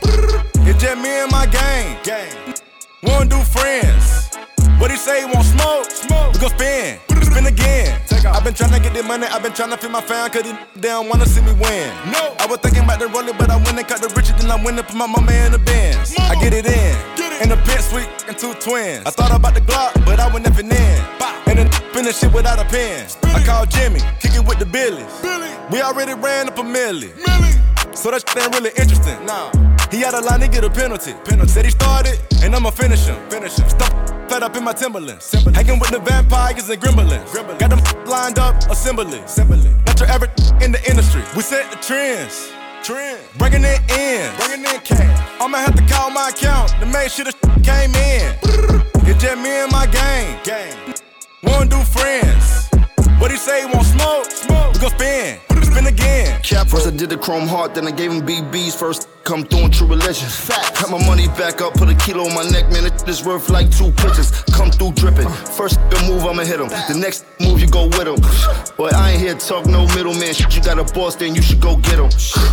It's 0.62 0.80
just 0.80 1.02
me 1.02 1.10
and 1.18 1.32
my 1.32 1.46
gang. 1.46 1.98
Gang. 2.04 2.54
Wanna 3.02 3.26
do 3.26 3.42
friends. 3.42 4.30
What 4.78 4.92
he 4.92 4.96
say? 4.98 5.24
Want 5.24 5.46
smoke? 5.46 5.90
Smoke. 5.90 6.32
We 6.34 6.38
gon' 6.38 6.50
spin. 6.50 7.00
Spin 7.26 7.46
again. 7.46 8.00
I've 8.24 8.44
been 8.44 8.54
tryna 8.54 8.80
get 8.80 8.94
the 8.94 9.02
money. 9.02 9.26
I've 9.26 9.42
been 9.42 9.50
tryna 9.50 9.80
feed 9.80 9.90
my 9.90 10.00
fam. 10.00 10.30
Cause 10.30 10.44
they 10.44 10.90
don't 10.94 11.08
wanna 11.08 11.26
see 11.26 11.40
me 11.40 11.50
win. 11.50 11.90
No. 12.12 12.36
I 12.38 12.46
was 12.46 12.58
thinking 12.58 12.84
about 12.84 13.00
the 13.00 13.08
rolling, 13.08 13.36
but 13.36 13.50
I 13.50 13.56
went 13.56 13.76
and 13.80 13.88
cut 13.88 14.00
the 14.00 14.14
riches. 14.14 14.36
Then 14.38 14.52
I 14.52 14.62
went 14.62 14.78
and 14.78 14.86
put 14.86 14.94
my 14.94 15.08
mama 15.08 15.32
in 15.32 15.50
the 15.50 15.58
bins. 15.58 16.14
I 16.20 16.36
get 16.36 16.54
it 16.54 16.66
in. 16.66 17.25
In 17.42 17.48
the 17.50 17.56
pit 17.64 17.80
suite 17.82 18.08
and 18.28 18.36
two 18.38 18.54
twins. 18.54 19.04
I 19.04 19.10
thought 19.10 19.34
about 19.34 19.54
the 19.54 19.60
Glock, 19.60 19.92
but 20.06 20.18
I 20.18 20.32
went 20.32 20.46
nothing 20.46 20.70
in. 20.70 20.98
And 21.46 21.58
then 21.58 21.70
finish 21.92 22.18
shit 22.18 22.32
without 22.32 22.58
a 22.58 22.64
pen. 22.64 23.06
I 23.24 23.44
called 23.44 23.70
Jimmy, 23.70 24.00
kicking 24.20 24.44
with 24.46 24.58
the 24.58 24.66
Billies. 24.66 25.06
We 25.70 25.82
already 25.82 26.14
ran 26.14 26.48
up 26.48 26.58
a 26.58 26.62
milli. 26.62 27.12
So 27.96 28.10
that 28.10 28.28
shit 28.28 28.42
ain't 28.42 28.54
really 28.54 28.70
interesting. 28.76 29.24
Nah. 29.26 29.50
He 29.90 29.98
had 30.00 30.14
a 30.14 30.20
line 30.20 30.40
to 30.40 30.48
get 30.48 30.64
a 30.64 30.70
penalty. 30.70 31.12
penalty. 31.24 31.48
Said 31.48 31.64
he 31.64 31.70
started, 31.70 32.18
and 32.42 32.54
I'ma 32.54 32.70
finish 32.70 33.04
him. 33.06 33.16
Finish 33.30 33.56
him. 33.56 33.68
Stop 33.68 33.92
fed 34.28 34.42
up 34.42 34.56
in 34.56 34.64
my 34.64 34.72
Timberlands. 34.72 35.32
Hanging 35.54 35.78
with 35.78 35.90
the 35.90 36.00
vampires 36.00 36.68
and 36.68 36.80
gremlins. 36.80 37.58
Got 37.58 37.70
them 37.70 38.04
lined 38.06 38.38
up, 38.38 38.56
assembly. 38.70 39.18
assembly. 39.20 39.74
Not 39.86 40.00
your 40.00 40.08
average 40.08 40.30
in 40.62 40.72
the 40.72 40.80
industry. 40.88 41.22
We 41.36 41.42
set 41.42 41.70
the 41.70 41.78
trends. 41.78 42.50
Trend. 42.86 43.18
It 43.40 43.80
in. 43.98 44.36
Bringing 44.36 44.72
in 44.72 44.80
cash. 44.82 45.40
I'ma 45.40 45.58
have 45.58 45.74
to 45.74 45.82
call 45.92 46.08
my 46.08 46.28
account 46.28 46.70
to 46.78 46.86
make 46.86 47.10
sure 47.10 47.24
the 47.24 47.32
came 47.64 47.92
in. 47.96 48.32
It's 49.10 49.20
just 49.20 49.42
me 49.42 49.50
and 49.50 49.72
my 49.72 49.86
gang. 49.86 50.38
Gang. 50.44 50.94
Wanna 51.42 51.68
do 51.68 51.80
friends. 51.82 52.70
What 53.18 53.32
he 53.32 53.38
say? 53.38 53.64
Want 53.64 53.86
smoke? 53.86 54.30
Smoke. 54.30 54.74
We 54.74 54.78
gon' 54.78 54.90
spin. 54.90 55.45
Spin 55.76 55.92
again. 55.92 56.40
Cap 56.40 56.68
first 56.68 56.86
I 56.86 56.90
did 56.90 57.10
the 57.10 57.18
chrome 57.18 57.46
heart, 57.46 57.74
then 57.74 57.86
I 57.86 57.90
gave 57.90 58.10
him 58.10 58.22
BBs 58.26 58.74
first. 58.74 59.08
Come 59.24 59.44
through 59.44 59.66
in 59.66 59.70
true 59.72 59.86
religion. 59.86 60.26
Fact. 60.26 60.80
Got 60.80 60.90
my 60.90 61.04
money 61.06 61.26
back 61.36 61.60
up, 61.60 61.74
put 61.74 61.90
a 61.90 61.94
kilo 61.96 62.24
on 62.24 62.34
my 62.34 62.48
neck, 62.48 62.70
man. 62.72 62.86
It 62.86 63.06
is 63.06 63.24
worth 63.24 63.50
like 63.50 63.70
two 63.70 63.90
pitches. 63.90 64.30
Come 64.54 64.70
through 64.70 64.92
dripping. 64.92 65.28
First 65.28 65.78
move, 66.06 66.24
I'ma 66.24 66.44
hit 66.44 66.60
him. 66.60 66.68
The 66.68 66.96
next 66.98 67.26
move, 67.40 67.60
you 67.60 67.66
go 67.66 67.86
with 67.88 68.08
him. 68.08 68.16
Boy, 68.76 68.88
I 68.94 69.12
ain't 69.12 69.20
here 69.20 69.34
to 69.34 69.46
talk 69.46 69.66
no 69.66 69.84
middleman. 69.94 70.32
Shit, 70.32 70.54
you 70.56 70.62
got 70.62 70.78
a 70.78 70.84
boss, 70.94 71.16
then 71.16 71.34
you 71.34 71.42
should 71.42 71.60
go 71.60 71.76
get 71.76 71.98
him. 71.98 72.08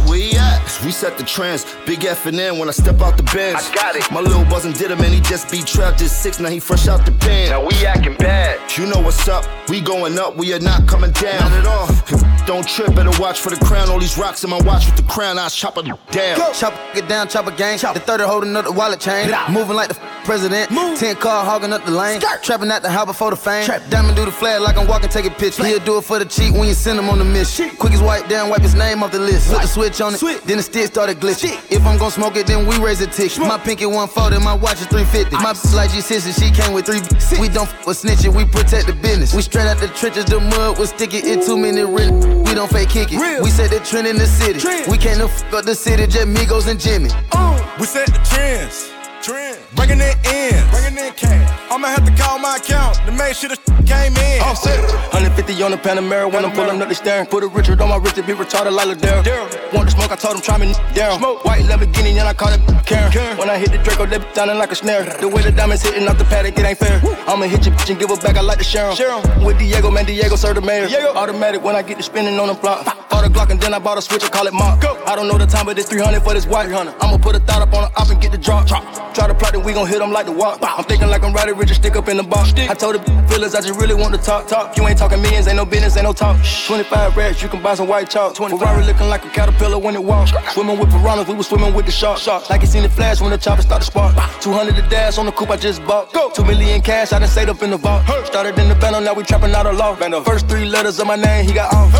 Where 0.08 0.20
he 0.20 0.36
at? 0.36 0.60
We 0.84 0.92
set 0.92 1.18
the 1.18 1.24
trends. 1.24 1.66
Big 1.86 2.04
F 2.04 2.26
and 2.26 2.40
N 2.40 2.58
when 2.58 2.68
I 2.68 2.72
step 2.72 3.00
out 3.02 3.18
the 3.18 3.24
bench. 3.24 3.58
I 3.58 3.76
got 3.76 3.96
it. 3.96 4.12
My 4.12 4.20
little 4.20 4.44
buzzin' 4.46 4.78
did 4.78 4.92
him, 4.92 5.00
and 5.00 5.14
he 5.14 5.22
just 5.22 5.50
be 5.52 5.62
trapped 5.62 6.02
at 6.02 6.10
six. 6.10 6.40
Now 6.40 6.50
he 6.50 6.60
fresh 6.60 6.88
out 6.88 7.06
the 7.06 7.12
pen. 7.12 7.52
Now 7.52 7.66
we 7.66 7.86
acting 7.86 8.18
bad. 8.18 8.60
You 8.78 8.88
know 8.88 9.00
what's 9.00 9.28
up. 9.28 9.46
We 9.70 9.80
going 9.80 10.18
up. 10.20 10.36
We 10.36 10.54
are 10.54 10.60
not 10.60 10.88
coming 10.88 11.12
down. 11.12 11.52
Not 11.52 11.60
at 11.60 11.66
all. 11.68 12.24
Don't 12.46 12.68
trip, 12.68 12.98
better 13.14 13.22
watch 13.22 13.40
for 13.40 13.50
the 13.50 13.66
crown. 13.66 13.90
All 13.90 14.00
these 14.00 14.18
rocks 14.18 14.44
in 14.44 14.50
my 14.50 14.62
watch 14.62 14.86
with 14.86 14.96
the 14.96 15.04
crown. 15.04 15.38
I 15.38 15.50
chop 15.50 15.78
it 15.78 15.86
down. 16.12 16.54
Chop 16.54 16.74
it 16.96 17.08
down, 17.08 17.28
chop 17.28 17.48
a 17.48 17.52
gang. 17.52 17.78
The 17.78 18.00
30 18.00 18.24
holding 18.24 18.56
up 18.56 18.66
the 18.66 18.72
wallet 18.72 19.00
chain. 19.00 19.32
Moving 19.52 19.76
like 19.76 19.90
the 19.90 19.96
president. 20.24 20.70
10 20.70 21.16
car 21.18 21.46
hogging 21.46 21.74
up 21.74 21.86
the 21.86 21.92
lane. 21.92 22.22
Trapping 22.42 22.72
at 22.72 22.82
the 22.82 22.90
house 22.90 23.06
before 23.06 23.32
the 23.32 23.36
fame. 23.36 23.68
Diamond 23.90 24.16
do 24.16 24.26
the 24.26 24.32
flag 24.32 24.62
like 24.62 24.78
I'm 24.78 24.88
walking, 24.88 25.10
take 25.10 25.26
a 25.26 25.32
picture. 25.32 25.66
He'll 25.66 25.80
do 25.80 25.98
it 25.98 26.04
for 26.04 26.20
the 26.20 26.26
cheat 26.26 26.54
when 26.54 26.68
you 26.68 26.74
send 26.74 27.00
him 27.00 27.10
on 27.10 27.20
the 27.20 27.26
mission. 27.26 27.70
Quick 27.78 27.94
as 27.94 28.02
wipe 28.02 28.28
down, 28.28 28.50
wipe 28.50 28.62
his 28.62 28.76
name 28.76 29.04
off 29.04 29.12
the 29.12 29.20
list. 29.20 29.52
Put 29.52 29.62
the 29.62 29.68
switch 29.68 30.02
on 30.02 30.14
it, 30.14 30.44
then 30.46 30.58
the 30.58 30.64
stick 30.64 30.88
started 30.88 31.20
glitching. 31.20 31.60
If 31.72 31.86
I'm 31.86 31.98
gon' 31.98 32.12
smoke 32.12 32.36
it, 32.36 32.48
then 32.48 32.66
we 32.68 32.78
raise 32.80 33.02
a 33.02 33.08
tick. 33.08 33.38
My 33.40 33.58
pinky 33.58 33.86
140, 33.86 34.44
my 34.44 34.54
watch 34.54 34.82
is 34.82 34.88
350. 34.88 35.36
My 35.38 35.54
bitch 35.54 35.76
like 35.76 35.90
G6 35.92 36.34
she 36.40 36.52
came 36.52 36.74
with 36.74 36.86
three. 36.86 37.02
We 37.40 37.50
don't 37.50 37.68
f 37.68 37.88
with 37.88 38.02
snitching, 38.02 38.36
we 38.36 38.46
protect 38.46 38.88
the 38.88 38.94
business. 38.94 39.34
We 39.34 39.42
straight 39.42 39.68
out 39.68 39.78
the 39.78 39.88
trenches, 39.90 40.26
the 40.26 40.40
mud 40.40 40.78
was 40.78 40.90
sticky. 40.90 41.18
It 41.18 41.46
too 41.46 41.58
many 41.58 41.82
real. 41.82 42.14
We 42.44 42.54
don't 42.54 42.70
fake 42.72 42.93
kick 42.94 43.10
it. 43.12 43.42
We 43.42 43.50
set 43.50 43.72
the 43.72 43.80
trend 43.80 44.08
in 44.08 44.18
the 44.18 44.28
city. 44.28 44.60
We 44.90 44.98
can't 44.98 45.20
f 45.20 45.54
up 45.54 45.66
the 45.66 45.74
city, 45.74 46.06
just 46.06 46.28
Migos 46.28 46.68
and 46.68 46.80
Jimmy. 46.80 47.10
Uh. 47.32 47.58
We 47.80 47.86
set 47.88 48.08
the 48.08 48.20
trends. 48.24 48.93
Trend. 49.24 49.58
Bringing 49.76 50.02
it 50.02 50.20
in. 50.28 50.52
Bringing 50.70 51.00
in 51.00 51.14
cash. 51.14 51.72
I'ma 51.72 51.88
have 51.88 52.04
to 52.04 52.12
call 52.22 52.40
my 52.40 52.58
account 52.58 52.98
to 53.06 53.12
make 53.14 53.36
sure 53.36 53.48
the 53.48 53.56
came 53.88 54.12
in. 54.18 54.42
I'm 54.44 54.54
set. 54.56 54.76
150 55.16 55.64
on 55.64 55.72
the 55.72 55.78
Panamera 55.78 56.28
when 56.32 56.44
I'm 56.44 56.52
pulling 56.52 56.82
up 56.82 56.90
the 56.90 56.96
steering. 56.96 57.26
Put 57.28 57.42
a 57.44 57.48
Richard 57.48 57.80
on 57.80 57.88
my 57.88 57.96
wrist 57.96 58.16
to 58.16 58.24
be 58.24 58.34
retarded 58.34 58.74
like 58.76 58.88
Ladera. 58.92 59.24
Want 59.72 59.88
to 59.90 59.96
smoke, 59.96 60.12
I 60.12 60.18
told 60.18 60.36
him 60.36 60.42
try 60.42 60.58
me 60.58 60.74
down. 60.94 61.22
White 61.22 61.64
Lamborghini 61.64 62.12
and 62.20 62.28
I 62.28 62.34
call 62.34 62.52
it 62.52 62.60
Karen. 62.86 63.12
Karen. 63.14 63.38
When 63.38 63.50
I 63.50 63.58
hit 63.58 63.72
the 63.72 63.78
Draco, 63.78 64.06
they 64.06 64.18
be 64.18 64.26
sounding 64.34 64.58
like 64.58 64.72
a 64.72 64.76
snare. 64.76 65.04
The 65.06 65.28
way 65.30 65.42
the 65.42 65.54
diamonds 65.54 65.84
hitting 65.84 66.06
off 66.08 66.18
the 66.18 66.26
paddock, 66.26 66.58
it 66.60 66.66
ain't 66.66 66.78
fair. 66.78 67.00
I'ma 67.26 67.46
hit 67.46 67.66
your 67.66 67.76
bitch 67.76 67.92
and 67.92 68.00
give 68.00 68.10
her 68.10 68.18
back, 68.18 68.36
I 68.36 68.42
like 68.42 68.58
to 68.58 68.64
share 68.66 68.94
share 68.94 69.12
'em. 69.12 69.44
With 69.46 69.58
Diego, 69.58 69.90
man, 69.90 70.06
Diego, 70.06 70.36
sir, 70.36 70.54
the 70.54 70.62
mayor. 70.62 70.88
Automatic 71.16 71.64
when 71.64 71.78
I 71.78 71.82
get 71.82 71.96
to 71.98 72.04
spinning 72.04 72.38
on 72.40 72.48
the 72.48 72.56
block. 72.56 72.86
Bought 73.10 73.26
a 73.26 73.30
Glock 73.30 73.52
and 73.52 73.60
then 73.62 73.74
I 73.74 73.80
bought 73.80 73.98
a 73.98 74.02
switch, 74.02 74.24
I 74.24 74.30
call 74.30 74.48
it 74.48 74.54
Mark. 74.54 74.84
I 75.08 75.16
don't 75.16 75.28
know 75.30 75.38
the 75.38 75.46
time, 75.46 75.66
but 75.66 75.80
it's 75.80 75.88
300 75.88 76.24
for 76.24 76.34
this 76.34 76.46
white. 76.46 76.70
Hunter. 76.70 76.94
I'ma 77.02 77.18
put 77.18 77.36
a 77.36 77.40
thought 77.40 77.62
up 77.62 77.74
on 77.74 77.84
the 77.84 78.02
op 78.02 78.10
and 78.10 78.20
get 78.22 78.32
the 78.32 78.38
drop. 78.38 78.68
Try 79.14 79.28
to 79.28 79.36
plot 79.36 79.54
that 79.54 79.60
we 79.60 79.74
gon' 79.74 79.88
hit 79.88 80.00
them 80.00 80.12
like 80.12 80.26
the 80.26 80.32
walk. 80.32 80.58
I'm 80.64 80.84
thinking 80.86 81.08
like 81.08 81.24
I'm 81.24 81.34
Roddy 81.34 81.52
Ricch, 81.52 81.74
stick 81.76 81.96
up 81.96 82.08
in 82.08 82.18
the 82.18 82.24
box. 82.24 82.52
I 82.58 82.74
told 82.74 82.96
the 82.96 83.28
feelers 83.30 83.54
I 83.54 83.62
just 83.62 83.80
really 83.80 83.94
want 83.94 84.16
to 84.16 84.20
talk. 84.20 84.48
Talk. 84.48 84.76
You 84.76 84.88
ain't 84.88 84.98
talking 84.98 85.22
millions, 85.22 85.48
ain't 85.48 85.58
no 85.58 85.66
business, 85.66 85.96
ain't 85.96 86.06
no 86.06 86.14
talk. 86.14 86.38
25 86.66 87.16
racks, 87.16 87.44
you 87.44 87.48
can 87.48 87.62
buy 87.62 87.76
some 87.76 87.88
white 87.88 88.10
chalk. 88.10 88.36
Ferrari 88.36 88.84
looking 88.86 89.10
like 89.10 89.24
a 89.24 89.30
caterpillar 89.30 89.78
when 89.78 89.94
it 89.94 90.04
walks. 90.04 90.32
Swimming 90.54 90.80
with 90.80 90.90
piranhas, 90.90 91.28
we 91.28 91.36
was 91.36 91.48
swimming 91.48 91.76
with 91.76 91.86
the 91.86 91.92
sharks. 91.92 92.28
Like 92.50 92.62
you 92.62 92.68
seen 92.68 92.82
the 92.84 92.90
flash 92.90 93.22
when 93.22 93.30
the 93.30 93.38
chopper 93.38 93.62
started 93.62 93.86
spark. 93.86 94.16
200 94.42 94.76
the 94.76 94.82
dash 94.90 95.20
on 95.20 95.28
the 95.28 95.32
coupe 95.32 95.52
I 95.52 95.58
just 95.58 95.86
bought. 95.86 96.12
Go. 96.12 96.32
2 96.32 96.44
million 96.46 96.82
cash, 96.82 97.14
I 97.14 97.20
done 97.20 97.30
saved 97.30 97.50
up 97.50 97.62
in 97.62 97.70
the 97.70 97.78
vault. 97.78 98.04
Started 98.26 98.58
in 98.58 98.68
the 98.68 98.76
bando, 98.76 99.00
now 99.00 99.14
we 99.14 99.24
trapping 99.24 99.54
out 99.54 99.68
of 99.68 99.76
law. 99.76 99.96
First 100.24 100.48
three 100.50 100.66
letters 100.66 101.00
of 101.00 101.06
my 101.06 101.16
name, 101.16 101.46
he 101.46 101.54
got 101.54 101.72
off. 101.72 101.94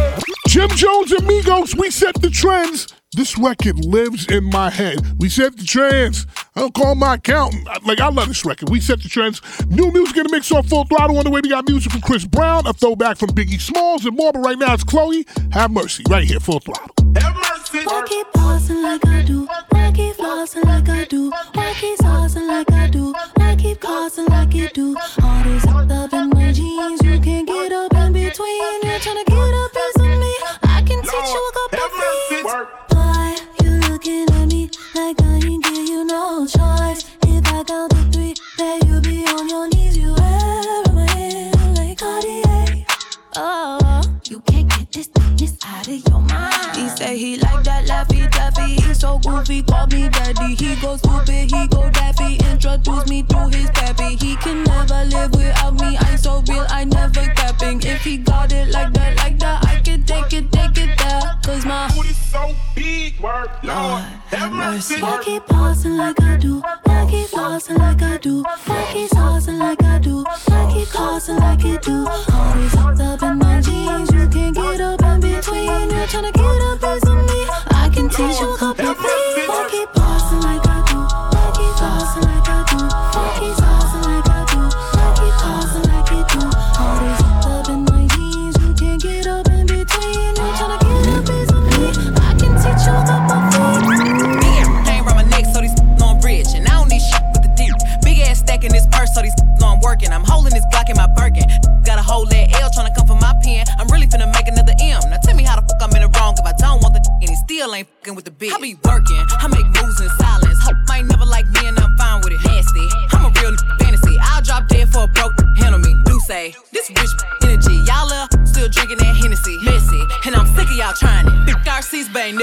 Jim 0.54 0.70
Jones 0.70 1.12
and 1.12 1.28
Migos, 1.28 1.76
we 1.76 1.90
set 1.90 2.14
the 2.22 2.30
trends. 2.30 2.86
This 3.14 3.40
record 3.40 3.84
lives 3.84 4.28
in 4.28 4.44
my 4.44 4.70
head. 4.70 5.00
We 5.18 5.28
set 5.28 5.58
the 5.58 5.64
trends. 5.64 6.28
I 6.56 6.60
don't 6.60 6.76
call 6.76 6.94
my 6.94 7.16
accountant. 7.16 7.68
Like, 7.88 8.00
I 8.00 8.10
love 8.10 8.28
this 8.28 8.46
record. 8.46 8.70
We 8.70 8.80
set 8.80 9.02
the 9.02 9.10
trends. 9.10 9.42
New 9.66 9.92
music 9.92 10.16
in 10.18 10.28
the 10.28 10.30
mix 10.30 10.52
on 10.52 10.62
full 10.62 10.86
throttle. 10.86 11.18
On 11.18 11.24
the 11.24 11.32
way, 11.32 11.42
we 11.42 11.50
got 11.50 11.68
music 11.68 11.92
from 11.92 12.02
Chris 12.02 12.24
Brown, 12.26 12.68
a 12.68 12.74
throwback 12.74 13.18
from 13.18 13.30
Biggie 13.30 13.60
Smalls, 13.60 14.06
and 14.06 14.16
more. 14.16 14.32
But 14.32 14.42
right 14.42 14.60
now, 14.60 14.76
it's 14.76 14.84
Chloe. 14.84 15.26
Have 15.54 15.72
mercy. 15.72 16.04
Right 16.08 16.24
here, 16.24 16.40
full 16.40 16.60
throttle. 16.60 16.86
Why 17.86 18.04
keep 18.06 18.32
pausing 18.34 18.84
like 18.84 19.04
I 19.08 19.24
do? 19.24 19.48
Why 19.70 19.92
keep 19.92 20.16
flossing 20.18 20.66
like 20.66 20.88
I 20.88 21.06
do? 21.06 21.32
Why 21.54 21.74
keep 21.80 21.98
saucing 21.98 22.48
like 22.48 22.72
I 22.72 22.90
do? 22.90 23.16
Why 23.38 23.56
keep 23.56 23.80
causing 23.80 24.26
like 24.28 24.54
you 24.54 24.70
do? 24.70 24.96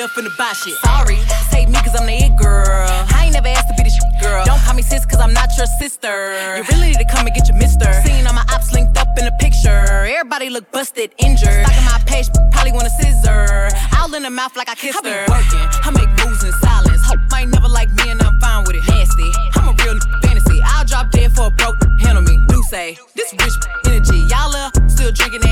left 0.01 0.17
in 0.17 0.25
the 0.25 0.33
buy 0.39 0.53
shit. 0.57 0.73
Sorry, 0.81 1.21
save 1.53 1.69
me 1.69 1.77
cause 1.85 1.93
I'm 1.93 2.07
the 2.07 2.17
it 2.17 2.35
girl. 2.41 2.89
I 3.13 3.29
ain't 3.29 3.35
never 3.35 3.49
asked 3.49 3.69
to 3.69 3.75
be 3.77 3.85
the 3.85 3.93
shit 3.93 4.09
girl. 4.25 4.45
Don't 4.47 4.59
call 4.65 4.73
me 4.73 4.81
sis 4.81 5.05
cause 5.05 5.21
I'm 5.21 5.35
not 5.35 5.53
your 5.59 5.67
sister. 5.77 6.33
You 6.57 6.65
really 6.73 6.97
need 6.97 7.03
to 7.05 7.11
come 7.13 7.27
and 7.27 7.35
get 7.37 7.49
your 7.49 7.59
mister. 7.61 7.85
Seeing 8.01 8.27
all 8.27 8.33
my 8.33 8.47
ops 8.49 8.73
linked 8.73 8.97
up 8.97 9.13
in 9.21 9.29
a 9.29 9.35
picture. 9.37 9.85
Everybody 10.09 10.49
look 10.49 10.65
busted, 10.73 11.13
injured. 11.19 11.53
Stocking 11.53 11.85
my 11.85 12.01
page, 12.07 12.29
probably 12.51 12.73
want 12.73 12.87
a 12.89 12.95
scissor. 12.97 13.69
I'll 13.93 14.09
in 14.15 14.25
her 14.25 14.33
mouth 14.33 14.57
like 14.57 14.71
I 14.71 14.75
kissed 14.75 15.05
I 15.05 15.11
her. 15.11 15.25
Working. 15.29 15.69
I 15.85 15.91
make 15.93 16.09
moves 16.25 16.45
in 16.49 16.53
silence. 16.65 17.05
Hope 17.05 17.21
might 17.31 17.49
never 17.53 17.69
like 17.69 17.93
me 17.93 18.09
and 18.09 18.23
I'm 18.23 18.41
fine 18.41 18.65
with 18.65 18.81
it. 18.81 18.85
Nasty. 18.89 19.29
I'm 19.61 19.69
a 19.69 19.75
real 19.85 20.01
fantasy. 20.25 20.65
I'll 20.65 20.87
drop 20.89 21.11
dead 21.13 21.37
for 21.37 21.53
a 21.53 21.55
broke 21.61 21.77
handle 22.01 22.25
me. 22.25 22.41
Do 22.49 22.63
say 22.73 22.97
this 23.15 23.37
rich 23.37 23.57
energy. 23.85 24.25
Y'all 24.33 24.57
still 24.89 25.13
drinking 25.13 25.45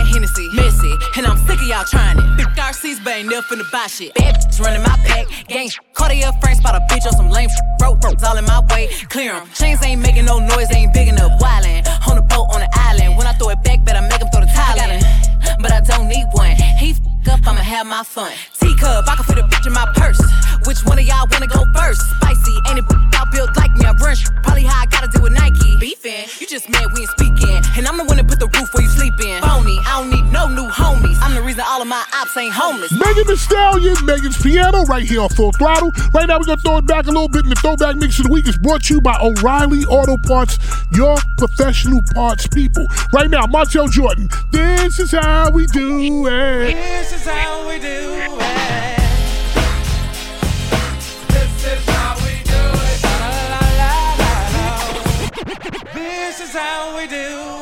y'all 1.79 1.87
trying 1.87 2.19
it. 2.19 2.25
RC's, 2.59 2.99
but 3.01 3.14
ain't 3.14 3.29
never 3.29 3.47
finna 3.47 3.71
buy 3.71 3.87
shit. 3.87 4.12
Bad 4.14 4.35
bitches 4.35 4.61
running 4.61 4.83
my 4.83 4.97
pack, 5.07 5.27
gang. 5.47 5.71
Cartier 5.95 6.33
frames, 6.43 6.59
spot 6.59 6.75
a 6.75 6.81
bitch 6.93 7.07
on 7.07 7.12
some 7.12 7.31
lame 7.31 7.49
rope, 7.81 8.03
ropes 8.03 8.25
all 8.25 8.37
in 8.37 8.45
my 8.45 8.61
way. 8.71 8.88
Clear 9.09 9.35
'em. 9.35 9.49
Chains 9.55 9.83
ain't 9.85 10.03
making 10.03 10.25
no 10.25 10.38
noise, 10.38 10.69
ain't 10.75 10.93
big 10.93 11.09
enough. 11.09 11.33
Wildin' 11.41 11.87
on 12.09 12.17
the 12.17 12.23
boat 12.23 12.49
on 12.55 12.61
the 12.61 12.71
island. 12.75 13.17
When 13.17 13.27
I 13.27 13.33
throw 13.33 13.51
it 13.51 13.62
back, 13.62 13.85
better 13.85 14.03
make 14.03 14.21
'em 14.21 14.29
throw 14.31 14.41
the 14.41 14.53
tile 14.53 14.91
in. 14.91 15.01
But 15.62 15.73
I 15.73 15.81
don't 15.81 16.09
need 16.09 16.27
one. 16.33 16.57
He 16.83 16.91
f 16.91 16.99
up, 17.33 17.47
I'ma 17.47 17.62
have 17.62 17.87
my 17.87 18.03
fun. 18.03 18.33
Teacup, 18.61 19.09
I 19.09 19.14
can 19.17 19.25
fit 19.25 19.38
a 19.38 19.43
bitch 19.43 19.67
in 19.67 19.73
my 19.73 19.87
purse. 19.95 20.21
Which 20.67 20.85
one 20.85 20.99
of 20.99 21.07
y'all 21.07 21.27
wanna 21.31 21.47
go 21.47 21.62
first? 21.75 22.01
Spicy, 22.17 22.55
ain't 22.69 22.79
it 22.79 22.85
out 23.14 23.31
built 23.31 23.57
like 23.57 23.73
me? 23.73 23.85
I 23.87 23.93
run 23.93 24.17
sh- 24.17 24.29
probably 24.43 24.64
how 24.64 24.83
I 24.83 24.87
gotta 24.87 25.09
deal 25.09 25.23
with 25.23 25.33
Nike. 25.33 25.77
Beefing, 25.79 26.27
you 26.41 26.47
just 26.47 26.69
mad 26.69 26.87
we 26.93 27.03
ain't 27.03 27.11
all 31.79 31.83
of 31.83 31.88
my 31.88 32.05
ops 32.12 32.37
ain't 32.37 32.53
homeless. 32.53 32.91
Megan 32.91 33.25
Thee 33.29 33.37
Stallion, 33.37 33.95
Megan's 34.05 34.43
Piano, 34.43 34.83
right 34.87 35.05
here 35.05 35.21
on 35.21 35.29
Full 35.29 35.53
Throttle. 35.53 35.93
Right 36.12 36.27
now, 36.27 36.41
we're 36.41 36.47
going 36.47 36.59
to 36.59 36.62
throw 36.62 36.79
it 36.79 36.87
back 36.87 37.07
a 37.07 37.11
little 37.11 37.29
bit, 37.29 37.45
and 37.45 37.53
the 37.53 37.61
throwback 37.61 37.95
mix 37.95 38.19
of 38.19 38.27
the 38.27 38.33
week 38.33 38.49
is 38.49 38.59
brought 38.59 38.83
to 38.85 38.95
you 38.95 39.01
by 39.01 39.17
O'Reilly 39.23 39.85
Auto 39.85 40.17
Parts, 40.17 40.59
your 40.91 41.17
professional 41.37 42.01
parts 42.14 42.49
people. 42.49 42.85
Right 43.12 43.31
now, 43.31 43.47
Montell 43.47 43.88
Jordan, 43.88 44.29
this 44.51 44.99
is 44.99 45.12
how 45.12 45.53
we 45.53 45.67
do 45.67 46.27
it. 46.27 46.75
This 46.75 47.12
is 47.12 47.25
how 47.25 47.69
we 47.69 47.79
do 47.79 47.87
it. 47.87 48.99
This 51.29 51.64
is 51.64 51.87
how 51.87 52.17
we 52.17 52.43
do 52.43 52.59
it. 52.91 53.05
La 53.05 53.19
la 53.23 53.62
la 53.79 53.93
la 54.19 54.33
la. 54.57 55.95
This 55.95 56.41
is 56.41 56.53
how 56.53 56.97
we 56.97 57.07
do 57.07 57.58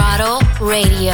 Throttle 0.00 0.40
Radio. 0.64 1.12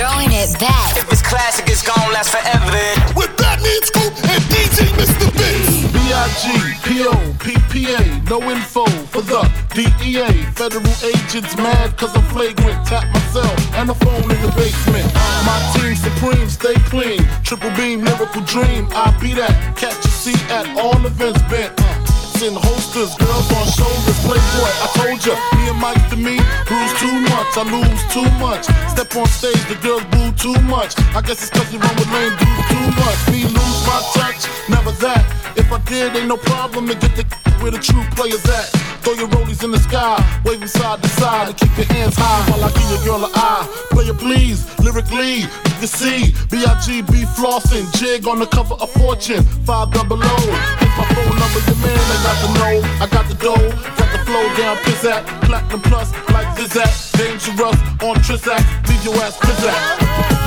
Throwing 0.00 0.32
it 0.32 0.58
back. 0.58 0.96
If 0.96 1.12
it's 1.12 1.20
classic, 1.20 1.68
it's 1.68 1.84
gonna 1.84 2.12
last 2.16 2.30
forever. 2.32 2.80
With 3.14 3.28
Fatman 3.36 3.84
Scoop 3.84 4.14
and 4.24 4.42
DJ 4.48 4.88
Mr. 4.96 5.28
Vince. 5.36 5.92
B.I.G. 5.92 6.48
P.O. 6.80 7.12
P.P.A. 7.44 8.00
No 8.24 8.40
info 8.50 8.86
for 9.12 9.20
the 9.20 9.42
DEA. 9.74 10.32
Federal 10.56 10.96
agents 11.04 11.54
mad 11.58 11.98
cause 11.98 12.16
I'm 12.16 12.24
flagrant. 12.32 12.86
Tap 12.86 13.04
myself 13.12 13.74
and 13.74 13.90
the 13.90 13.94
phone 13.94 14.30
in 14.32 14.40
the 14.40 14.52
basement. 14.56 15.04
My 15.44 15.60
team 15.76 15.94
supreme, 15.94 16.48
stay 16.48 16.80
clean. 16.88 17.20
Triple 17.44 17.70
beam, 17.76 18.02
miracle 18.02 18.40
dream. 18.48 18.88
I 18.92 19.14
be 19.20 19.34
that. 19.34 19.76
Catch 19.76 20.06
a 20.06 20.08
seat 20.08 20.42
at 20.50 20.66
all 20.78 21.04
events 21.04 21.42
bent. 21.52 21.99
In 22.40 22.54
holsters, 22.54 23.14
girls 23.16 23.52
on 23.52 23.66
shoulders, 23.68 24.18
playboy. 24.24 24.72
I 24.80 24.88
told 24.96 25.20
ya, 25.26 25.36
me 25.60 25.68
and 25.68 25.78
Mike 25.78 26.08
to 26.08 26.16
me, 26.16 26.40
bruise 26.64 26.94
too 26.96 27.12
much, 27.28 27.52
I 27.52 27.68
lose 27.68 28.02
too 28.08 28.24
much. 28.40 28.64
Step 28.88 29.14
on 29.14 29.26
stage, 29.28 29.60
the 29.68 29.76
girls 29.82 30.04
boo 30.08 30.32
too 30.32 30.58
much. 30.62 30.98
I 31.14 31.20
guess 31.20 31.42
it's 31.42 31.50
cause 31.50 31.70
you 31.70 31.78
run 31.78 31.94
with 31.96 32.08
lame 32.08 32.32
dudes 32.40 32.68
too 32.72 32.88
much. 32.96 33.20
Me 33.28 33.44
lose 33.44 33.80
my 33.84 34.00
touch, 34.16 34.48
never 34.70 34.90
that. 35.04 35.20
If 35.58 35.70
I 35.70 35.80
did, 35.84 36.16
ain't 36.16 36.28
no 36.28 36.38
problem 36.38 36.88
to 36.88 36.94
get 36.94 37.14
the 37.14 37.24
where 37.60 37.72
the 37.72 37.78
true 37.78 38.04
players 38.16 38.44
at. 38.48 38.89
Throw 39.02 39.14
your 39.14 39.28
rollies 39.28 39.64
in 39.64 39.70
the 39.70 39.78
sky, 39.78 40.16
waving 40.44 40.68
side 40.68 41.02
to 41.02 41.08
side, 41.08 41.48
and 41.48 41.56
keep 41.56 41.74
your 41.76 41.86
hands 41.86 42.14
high 42.16 42.50
while 42.50 42.64
I 42.64 42.70
give 42.72 42.90
your 42.90 43.04
girl 43.04 43.24
an 43.24 43.32
eye. 43.34 43.64
Play 43.90 44.04
it 44.04 44.18
please, 44.18 44.66
lyrically, 44.78 45.40
you 45.40 45.76
can 45.80 45.88
see 45.88 46.34
B.I.G.B. 46.50 47.24
flossing, 47.36 47.88
jig 47.98 48.26
on 48.28 48.38
the 48.38 48.46
cover 48.46 48.74
of 48.74 48.90
Fortune, 48.92 49.42
five 49.64 49.90
double 49.92 50.20
O. 50.20 50.36
It's 50.80 50.96
my 50.98 51.06
phone 51.16 51.38
number, 51.40 51.60
your 51.64 51.78
man, 51.80 51.96
I 51.96 52.18
got 52.22 52.36
the 52.44 52.48
know, 52.58 52.76
I 53.00 53.06
got 53.08 53.28
the 53.28 53.34
dough, 53.34 53.68
got 53.96 54.10
the 54.12 54.20
flow 54.24 54.46
down, 54.56 54.76
pizzat, 54.84 55.24
platinum 55.44 55.80
plus, 55.82 56.12
like 56.30 56.48
Zizak, 56.58 57.16
dangerous 57.16 57.80
on 58.02 58.16
Trizak, 58.20 58.62
leave 58.88 59.04
your 59.04 59.16
ass 59.22 59.36
pizzat. 59.38 60.39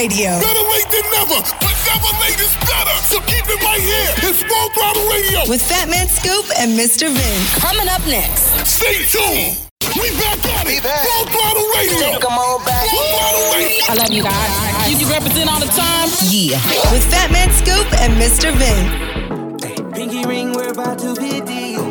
Radio. 0.00 0.32
Better 0.40 0.64
late 0.72 0.88
than 0.88 1.04
never, 1.12 1.44
but 1.60 1.76
never 1.84 2.10
late 2.24 2.40
is 2.40 2.56
better. 2.64 2.96
So 3.04 3.20
keep 3.28 3.44
it 3.44 3.60
right 3.60 3.84
here. 3.84 4.32
It's 4.32 4.40
Full 4.40 4.68
Throttle 4.72 5.04
Radio. 5.12 5.44
With 5.44 5.60
Fatman 5.60 6.08
Scoop 6.08 6.48
and 6.56 6.72
Mr. 6.72 7.12
Vin. 7.12 7.40
Coming 7.60 7.84
up 7.86 8.00
next. 8.08 8.48
Stay 8.64 9.04
tuned. 9.04 9.60
We 10.00 10.08
back 10.16 10.40
at 10.56 10.64
it. 10.72 10.80
Full 10.80 11.26
Throttle 11.28 11.68
Radio. 11.76 12.18
Come 12.18 12.32
on 12.32 12.64
back. 12.64 12.88
Full 12.88 13.12
Throttle 13.12 13.52
Radio. 13.52 13.84
I 13.90 13.94
love 14.00 14.08
you 14.08 14.22
guys. 14.24 14.88
You, 14.88 15.04
you 15.04 15.12
represent 15.12 15.52
all 15.52 15.60
the 15.60 15.68
time? 15.76 16.08
Yeah. 16.32 16.56
With 16.88 17.04
Fatman 17.12 17.52
Scoop 17.60 17.84
and 18.00 18.16
Mr. 18.16 18.56
Vin. 18.56 19.92
Pinky 19.92 20.24
ring, 20.24 20.54
we're 20.54 20.72
about 20.72 20.98
to 21.00 21.12
hit 21.20 21.44
deal. 21.44 21.84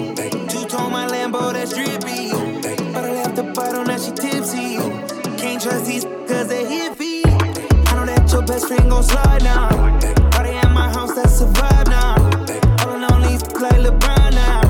Two 0.50 0.66
tone 0.66 0.92
my 0.92 1.06
Lambo, 1.06 1.54
that's 1.54 1.78
drippy. 1.78 2.34
But 2.92 3.06
I 3.06 3.12
left 3.22 3.36
the 3.36 3.44
bottle, 3.54 3.84
now 3.86 4.00
she 4.00 4.10
tipsy. 4.14 4.78
Can't 5.38 5.62
trust 5.62 5.86
these 5.86 6.06
best 8.50 8.68
friend 8.68 8.90
gon' 8.90 9.04
slide 9.04 9.44
now. 9.44 9.70
Party 10.32 10.50
at 10.50 10.72
my 10.72 10.90
house, 10.90 11.14
that's 11.14 11.40
a 11.42 11.46
vibe 11.46 11.88
now. 11.88 12.16
All 12.82 12.96
in 12.96 13.04
only 13.14 13.38
like 13.62 13.80
LeBron 13.86 14.32
now. 14.34 14.62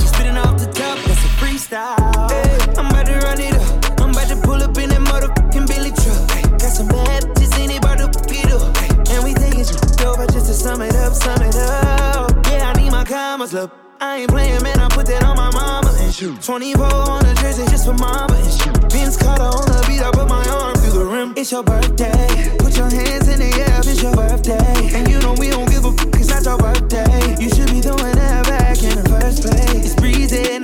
She 0.00 0.06
spitting 0.08 0.36
off 0.36 0.58
the 0.58 0.66
top, 0.74 0.98
that's 1.06 1.22
a 1.24 1.30
freestyle. 1.38 2.30
Hey, 2.32 2.58
I'm 2.76 2.86
about 2.90 3.06
to 3.06 3.14
run 3.26 3.40
it 3.40 3.54
up. 3.54 4.00
I'm 4.00 4.10
about 4.10 4.28
to 4.28 4.36
pull 4.42 4.60
up 4.60 4.76
in 4.76 4.88
that 4.90 5.02
motherfucking 5.10 5.68
Billy 5.68 5.92
truck. 5.92 6.58
Got 6.58 6.72
some 6.78 6.88
bad 6.88 7.22
bitches 7.30 7.54
in 7.62 7.70
it, 7.70 7.78
about 7.78 7.98
to 8.02 8.08
get 8.26 8.50
up. 8.50 8.74
And 9.12 9.22
we 9.22 9.34
taking 9.34 9.64
shit 9.64 10.04
over 10.04 10.26
just 10.26 10.46
to 10.46 10.54
sum 10.54 10.82
it 10.82 10.96
up, 10.96 11.14
sum 11.14 11.40
it 11.40 11.54
up. 11.54 12.34
Yeah, 12.50 12.72
I 12.74 12.80
need 12.80 12.90
my 12.90 13.04
commas, 13.04 13.52
look. 13.52 13.70
I 14.00 14.18
ain't 14.18 14.30
playing, 14.30 14.62
man, 14.64 14.80
I 14.80 14.88
put 14.88 15.06
that 15.06 15.22
on 15.22 15.36
my 15.36 15.50
mama 15.52 15.94
and 16.00 16.12
shoot. 16.12 16.42
24 16.42 16.84
on 16.84 17.22
the 17.22 17.34
jersey 17.40 17.66
just 17.66 17.86
for 17.86 17.94
mama 17.94 18.34
and 18.34 18.52
shoot. 18.52 18.92
Vince 18.92 19.16
Carter 19.16 19.44
on 19.44 19.66
the 19.66 19.84
beat, 19.86 20.02
I 20.02 20.10
put 20.10 20.28
my 20.28 20.42
arm 20.48 20.77
the 20.98 21.04
rim. 21.04 21.34
It's 21.36 21.52
your 21.52 21.62
birthday. 21.62 22.56
Put 22.58 22.76
your 22.76 22.90
hands 22.90 23.28
in 23.28 23.38
the 23.38 23.50
air. 23.54 23.78
It's 23.78 24.02
your 24.02 24.14
birthday. 24.14 24.90
And 24.96 25.08
you 25.08 25.20
know 25.20 25.34
we 25.38 25.50
don't 25.50 25.70
give 25.70 25.84
a 25.84 25.92
fuck. 25.92 26.14
It's 26.14 26.28
not 26.28 26.44
your 26.44 26.58
birthday. 26.58 27.36
You 27.38 27.48
should 27.50 27.70
be 27.70 27.80
doing 27.80 28.14
that 28.18 28.46
back 28.46 28.82
in 28.82 28.94
the 28.98 29.08
first 29.08 29.42
place. 29.42 29.86
It's 29.86 29.94
breezy. 29.94 30.57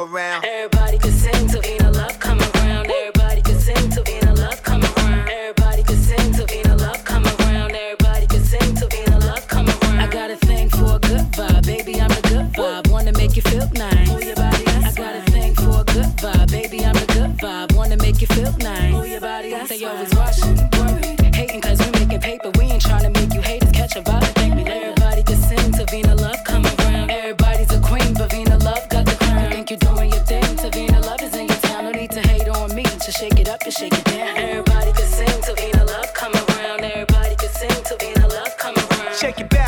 around. 0.00 0.44
Everybody 0.44 0.75
Check 39.16 39.40
it 39.40 39.48
back. 39.48 39.65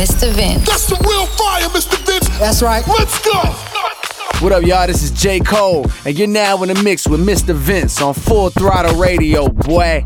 Mr. 0.00 0.32
Vince. 0.32 0.66
That's 0.66 0.86
the 0.86 0.96
real 1.06 1.26
fire, 1.26 1.68
Mr. 1.68 1.94
Vince. 2.06 2.26
That's 2.38 2.62
right. 2.62 2.82
Let's 2.88 3.22
go. 3.22 3.38
What 4.42 4.50
up, 4.50 4.62
y'all? 4.62 4.86
This 4.86 5.02
is 5.02 5.10
J. 5.10 5.40
Cole, 5.40 5.84
and 6.06 6.18
you're 6.18 6.26
now 6.26 6.62
in 6.62 6.70
the 6.70 6.82
mix 6.82 7.06
with 7.06 7.20
Mr. 7.20 7.54
Vince 7.54 8.00
on 8.00 8.14
Full 8.14 8.48
Throttle 8.48 8.98
Radio, 8.98 9.48
boy. 9.48 10.02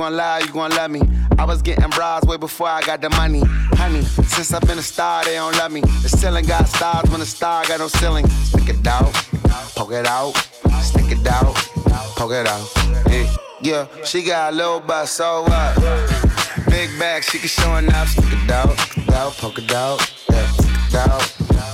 gon' 0.00 0.16
lie, 0.16 0.38
you 0.38 0.50
gon' 0.50 0.70
love 0.70 0.90
me. 0.90 1.02
I 1.38 1.44
was 1.44 1.60
getting 1.60 1.88
bras 1.90 2.24
way 2.24 2.38
before 2.38 2.68
I 2.68 2.80
got 2.80 3.02
the 3.02 3.10
money. 3.10 3.42
Honey, 3.76 4.00
since 4.00 4.54
I've 4.54 4.62
been 4.62 4.78
a 4.78 4.82
star, 4.82 5.24
they 5.24 5.34
don't 5.34 5.54
love 5.58 5.70
me. 5.70 5.82
The 5.82 6.08
ceiling 6.08 6.46
got 6.46 6.66
stars 6.68 7.10
when 7.10 7.20
the 7.20 7.26
star 7.26 7.66
got 7.66 7.80
no 7.80 7.88
ceiling. 7.88 8.26
Stick 8.28 8.70
it 8.70 8.86
out, 8.86 9.12
poke 9.76 9.92
it 9.92 10.06
out, 10.06 10.32
stick 10.80 11.10
it 11.10 11.26
out, 11.26 11.54
poke 12.16 12.32
it 12.32 12.46
out. 12.46 12.66
Yeah, 13.10 13.36
yeah 13.60 14.04
she 14.04 14.22
got 14.22 14.54
a 14.54 14.56
little 14.56 14.80
butt, 14.80 15.06
so 15.08 15.42
what? 15.42 15.76
Big 16.70 16.88
back, 16.98 17.22
she 17.22 17.38
can 17.38 17.48
show 17.48 17.76
enough. 17.76 18.08
Stick 18.08 18.24
it 18.32 18.50
out, 18.50 18.70
out, 19.12 19.32
poke 19.34 19.58
it 19.58 19.70
out, 19.70 19.98
yeah, 20.30 20.46
stick 20.46 20.70
it 20.88 20.94
out, 20.94 21.20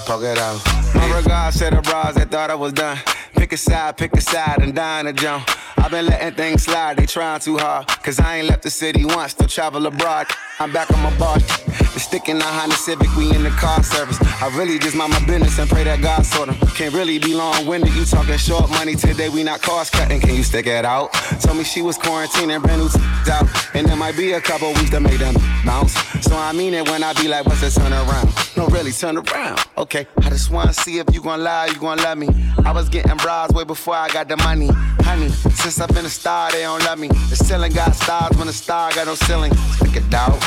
poke 0.04 0.24
it 0.24 0.38
out. 0.38 0.60
My 0.96 1.16
regards 1.16 1.58
to 1.60 1.70
the 1.70 1.80
bras 1.80 2.16
that 2.16 2.32
thought 2.32 2.50
I 2.50 2.56
was 2.56 2.72
done. 2.72 2.98
Pick 3.36 3.52
a 3.52 3.56
side, 3.56 3.96
pick 3.96 4.12
a 4.14 4.20
side, 4.20 4.62
and 4.62 4.74
dine 4.74 5.06
a 5.06 5.12
jump. 5.12 5.48
I've 5.86 5.92
been 5.92 6.06
letting 6.06 6.34
things 6.34 6.64
slide, 6.64 6.96
they 6.96 7.06
trying 7.06 7.38
too 7.38 7.58
hard. 7.58 7.86
Cause 7.86 8.18
I 8.18 8.38
ain't 8.38 8.48
left 8.48 8.64
the 8.64 8.70
city 8.70 9.04
once, 9.04 9.30
still 9.30 9.46
travel 9.46 9.86
abroad. 9.86 10.26
I'm 10.58 10.72
back 10.72 10.90
on 10.90 11.00
my 11.00 11.16
bar. 11.16 11.38
The 11.38 12.00
stick 12.00 12.28
in 12.28 12.38
the 12.38 12.44
Honda 12.44 12.74
Civic, 12.74 13.14
we 13.14 13.32
in 13.32 13.44
the 13.44 13.50
car 13.50 13.80
service. 13.84 14.18
I 14.42 14.50
really 14.58 14.80
just 14.80 14.96
mind 14.96 15.12
my 15.12 15.24
business 15.24 15.60
and 15.60 15.70
pray 15.70 15.84
that 15.84 16.02
God 16.02 16.26
sort 16.26 16.48
'em. 16.48 16.56
Can't 16.74 16.92
really 16.92 17.20
be 17.20 17.34
long 17.34 17.66
winded, 17.66 17.94
you 17.94 18.04
talking 18.04 18.36
short 18.36 18.68
money 18.68 18.96
today, 18.96 19.28
we 19.28 19.44
not 19.44 19.62
cost 19.62 19.92
cutting. 19.92 20.20
Can 20.20 20.34
you 20.34 20.42
stick 20.42 20.66
it 20.66 20.84
out? 20.84 21.12
Told 21.40 21.56
me 21.56 21.62
she 21.62 21.82
was 21.82 21.96
quarantining, 21.96 22.60
brand 22.60 22.82
new 22.82 22.88
t- 22.88 22.98
out. 23.30 23.46
And 23.74 23.86
there 23.86 23.94
might 23.94 24.16
be 24.16 24.32
a 24.32 24.40
couple 24.40 24.72
weeks 24.72 24.90
to 24.90 24.98
make 24.98 25.20
them 25.20 25.36
bounce. 25.64 25.94
So 26.20 26.36
I 26.36 26.50
mean 26.50 26.74
it 26.74 26.88
when 26.90 27.04
I 27.04 27.12
be 27.12 27.28
like, 27.28 27.46
what's 27.46 27.60
the 27.60 27.70
turn 27.70 27.92
around? 27.92 28.45
No, 28.56 28.66
really, 28.68 28.90
turn 28.90 29.18
around. 29.18 29.60
Okay, 29.76 30.06
I 30.22 30.30
just 30.30 30.50
wanna 30.50 30.72
see 30.72 30.98
if 30.98 31.06
you 31.12 31.20
gon' 31.20 31.42
lie, 31.42 31.66
you 31.66 31.78
gon' 31.78 31.98
love 31.98 32.16
me. 32.16 32.28
I 32.64 32.72
was 32.72 32.88
getting 32.88 33.14
bras 33.18 33.52
way 33.52 33.64
before 33.64 33.94
I 33.94 34.08
got 34.08 34.28
the 34.28 34.36
money. 34.38 34.68
Honey, 35.02 35.28
since 35.28 35.78
I've 35.78 35.90
been 35.90 36.06
a 36.06 36.08
star, 36.08 36.50
they 36.50 36.62
don't 36.62 36.82
love 36.84 36.98
me. 36.98 37.08
The 37.08 37.36
ceiling 37.36 37.72
got 37.72 37.94
stars 37.94 38.34
when 38.38 38.46
the 38.46 38.54
star 38.54 38.92
got 38.94 39.06
no 39.06 39.14
ceiling. 39.14 39.54
Stick 39.54 39.96
it 39.96 40.14
out, 40.14 40.40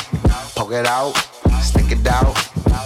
poke 0.55 0.71
it 0.71 0.87
out, 0.87 1.13
stick 1.61 1.91
it 1.91 2.07
out, 2.07 2.35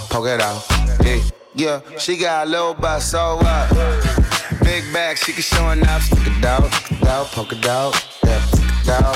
poke 0.10 0.28
it 0.28 0.42
out. 0.42 0.62
Yeah, 1.02 1.22
yeah, 1.56 1.98
she 1.98 2.18
got 2.18 2.48
a 2.48 2.50
little 2.50 2.74
butt, 2.74 3.02
so 3.02 3.38
what? 3.38 3.70
Big 4.64 4.84
bag, 4.92 5.18
she 5.18 5.32
can 5.32 5.42
show 5.42 5.70
enough. 5.70 6.04
Stick 6.04 6.28
it 6.28 6.44
out, 6.44 6.70
stick 6.74 7.02
it 7.02 7.08
out, 7.08 7.28
poke 7.28 7.54
it 7.54 7.66
out, 7.66 7.94
yeah, 8.26 8.42
stick 8.42 8.66
it 8.84 8.90
out, 8.90 9.16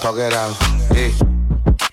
poke 0.00 0.18
it 0.18 0.32
out. 0.32 1.29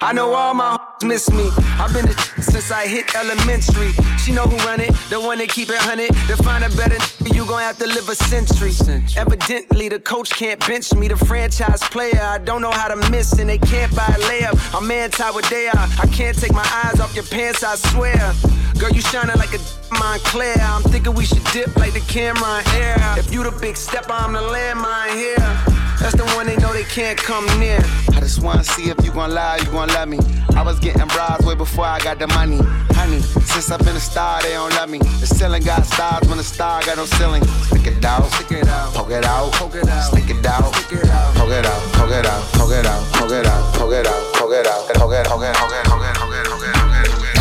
I 0.00 0.12
know 0.12 0.32
all 0.34 0.54
my 0.54 0.76
hoes 0.78 1.04
miss 1.04 1.30
me. 1.30 1.48
I've 1.78 1.92
been 1.92 2.06
the 2.06 2.14
since 2.40 2.70
I 2.70 2.86
hit 2.86 3.14
elementary. 3.14 3.92
She 4.18 4.32
know 4.32 4.44
who 4.44 4.56
run 4.58 4.80
it, 4.80 4.94
the 5.10 5.20
one 5.20 5.38
that 5.38 5.48
keep 5.48 5.70
it 5.70 5.78
hunted. 5.78 6.14
To 6.28 6.36
find 6.42 6.64
a 6.64 6.70
better 6.76 6.98
you 7.38 7.46
gon' 7.46 7.60
have 7.60 7.78
to 7.78 7.86
live 7.86 8.08
a 8.08 8.16
century. 8.16 8.72
Evidently, 9.16 9.88
the 9.88 10.00
coach 10.00 10.30
can't 10.30 10.58
bench 10.66 10.92
me. 10.94 11.06
The 11.06 11.16
franchise 11.16 11.82
player, 11.84 12.20
I 12.20 12.38
don't 12.38 12.60
know 12.60 12.72
how 12.72 12.88
to 12.88 13.10
miss, 13.10 13.32
and 13.38 13.48
they 13.48 13.58
can't 13.58 13.94
buy 13.94 14.06
a 14.06 14.18
layup. 14.28 14.56
I'm 14.76 14.90
anti 14.90 15.30
what 15.30 15.44
they 15.44 15.68
are. 15.68 15.86
I 16.02 16.06
can't 16.12 16.36
take 16.36 16.52
my 16.52 16.68
eyes 16.84 16.98
off 16.98 17.14
your 17.14 17.24
pants, 17.24 17.62
I 17.62 17.76
swear. 17.76 18.34
Girl, 18.78 18.90
you 18.90 19.00
shining 19.00 19.36
like 19.36 19.54
a 19.54 19.58
Moncler. 19.94 20.58
I'm 20.60 20.82
thinking 20.82 21.14
we 21.14 21.24
should 21.24 21.44
dip 21.52 21.76
like 21.76 21.92
the 21.92 22.00
camera 22.00 22.60
in 22.60 22.82
air. 22.82 22.98
If 23.18 23.32
you 23.32 23.44
the 23.44 23.56
big 23.60 23.76
stepper, 23.76 24.12
I'm 24.12 24.32
the 24.32 24.40
landmine 24.40 25.14
here. 25.14 25.87
That's 26.00 26.14
the 26.14 26.24
one 26.36 26.46
they 26.46 26.56
know 26.56 26.72
they 26.72 26.84
can't 26.84 27.18
come 27.18 27.46
near. 27.58 27.78
I 28.14 28.20
just 28.20 28.40
wanna 28.40 28.62
see 28.62 28.88
if 28.90 29.04
you 29.04 29.12
gon' 29.12 29.34
lie, 29.34 29.58
you 29.58 29.70
gon' 29.70 29.88
love 29.88 30.08
me. 30.08 30.18
I 30.54 30.62
was 30.62 30.78
getting 30.78 31.06
bras 31.08 31.44
way 31.44 31.54
before 31.54 31.84
I 31.86 31.98
got 31.98 32.18
the 32.18 32.26
money. 32.28 32.58
Honey, 32.94 33.20
since 33.20 33.70
I've 33.70 33.84
been 33.84 33.96
a 33.96 34.00
star, 34.00 34.40
they 34.42 34.52
don't 34.52 34.72
love 34.74 34.88
me. 34.88 34.98
The 34.98 35.26
ceiling 35.26 35.62
got 35.62 35.84
stars 35.84 36.28
when 36.28 36.38
the 36.38 36.44
star 36.44 36.82
got 36.82 36.96
no 36.96 37.04
ceiling. 37.04 37.44
Stick 37.66 37.86
it 37.86 38.04
out, 38.04 38.30
stick 38.32 38.62
it 38.62 38.68
out, 38.68 38.94
poke 38.94 39.10
it 39.10 39.24
out, 39.24 39.52
poke 39.52 39.74
it 39.74 39.88
out, 39.88 40.10
stick 40.10 40.30
it 40.30 40.46
out, 40.46 40.74
stick 40.74 41.00
it 41.00 41.10
out, 41.10 41.34
poke 41.34 41.50
it 41.50 41.66
out, 41.66 41.80
poke 41.92 42.10
it 42.10 42.26
out, 42.26 42.42
poke 42.52 42.72
it 42.72 42.86
out, 42.86 43.12
poke 43.12 43.32
it 43.32 43.46
out, 43.46 43.74
poke 43.74 43.92
it 43.92 44.06
out, 44.06 44.34
poke 44.34 44.52
it 44.52 44.66
out, 44.66 44.84
poke 44.84 44.92
it, 44.92 44.92
it, 44.92 44.98
poke 44.98 45.12
it, 45.12 45.20
it, 45.20 45.26
poke 45.26 45.42
it, 45.42 45.54
poke 45.56 45.72
it, 45.72 45.84
poke 45.84 46.02
it. 46.02 46.17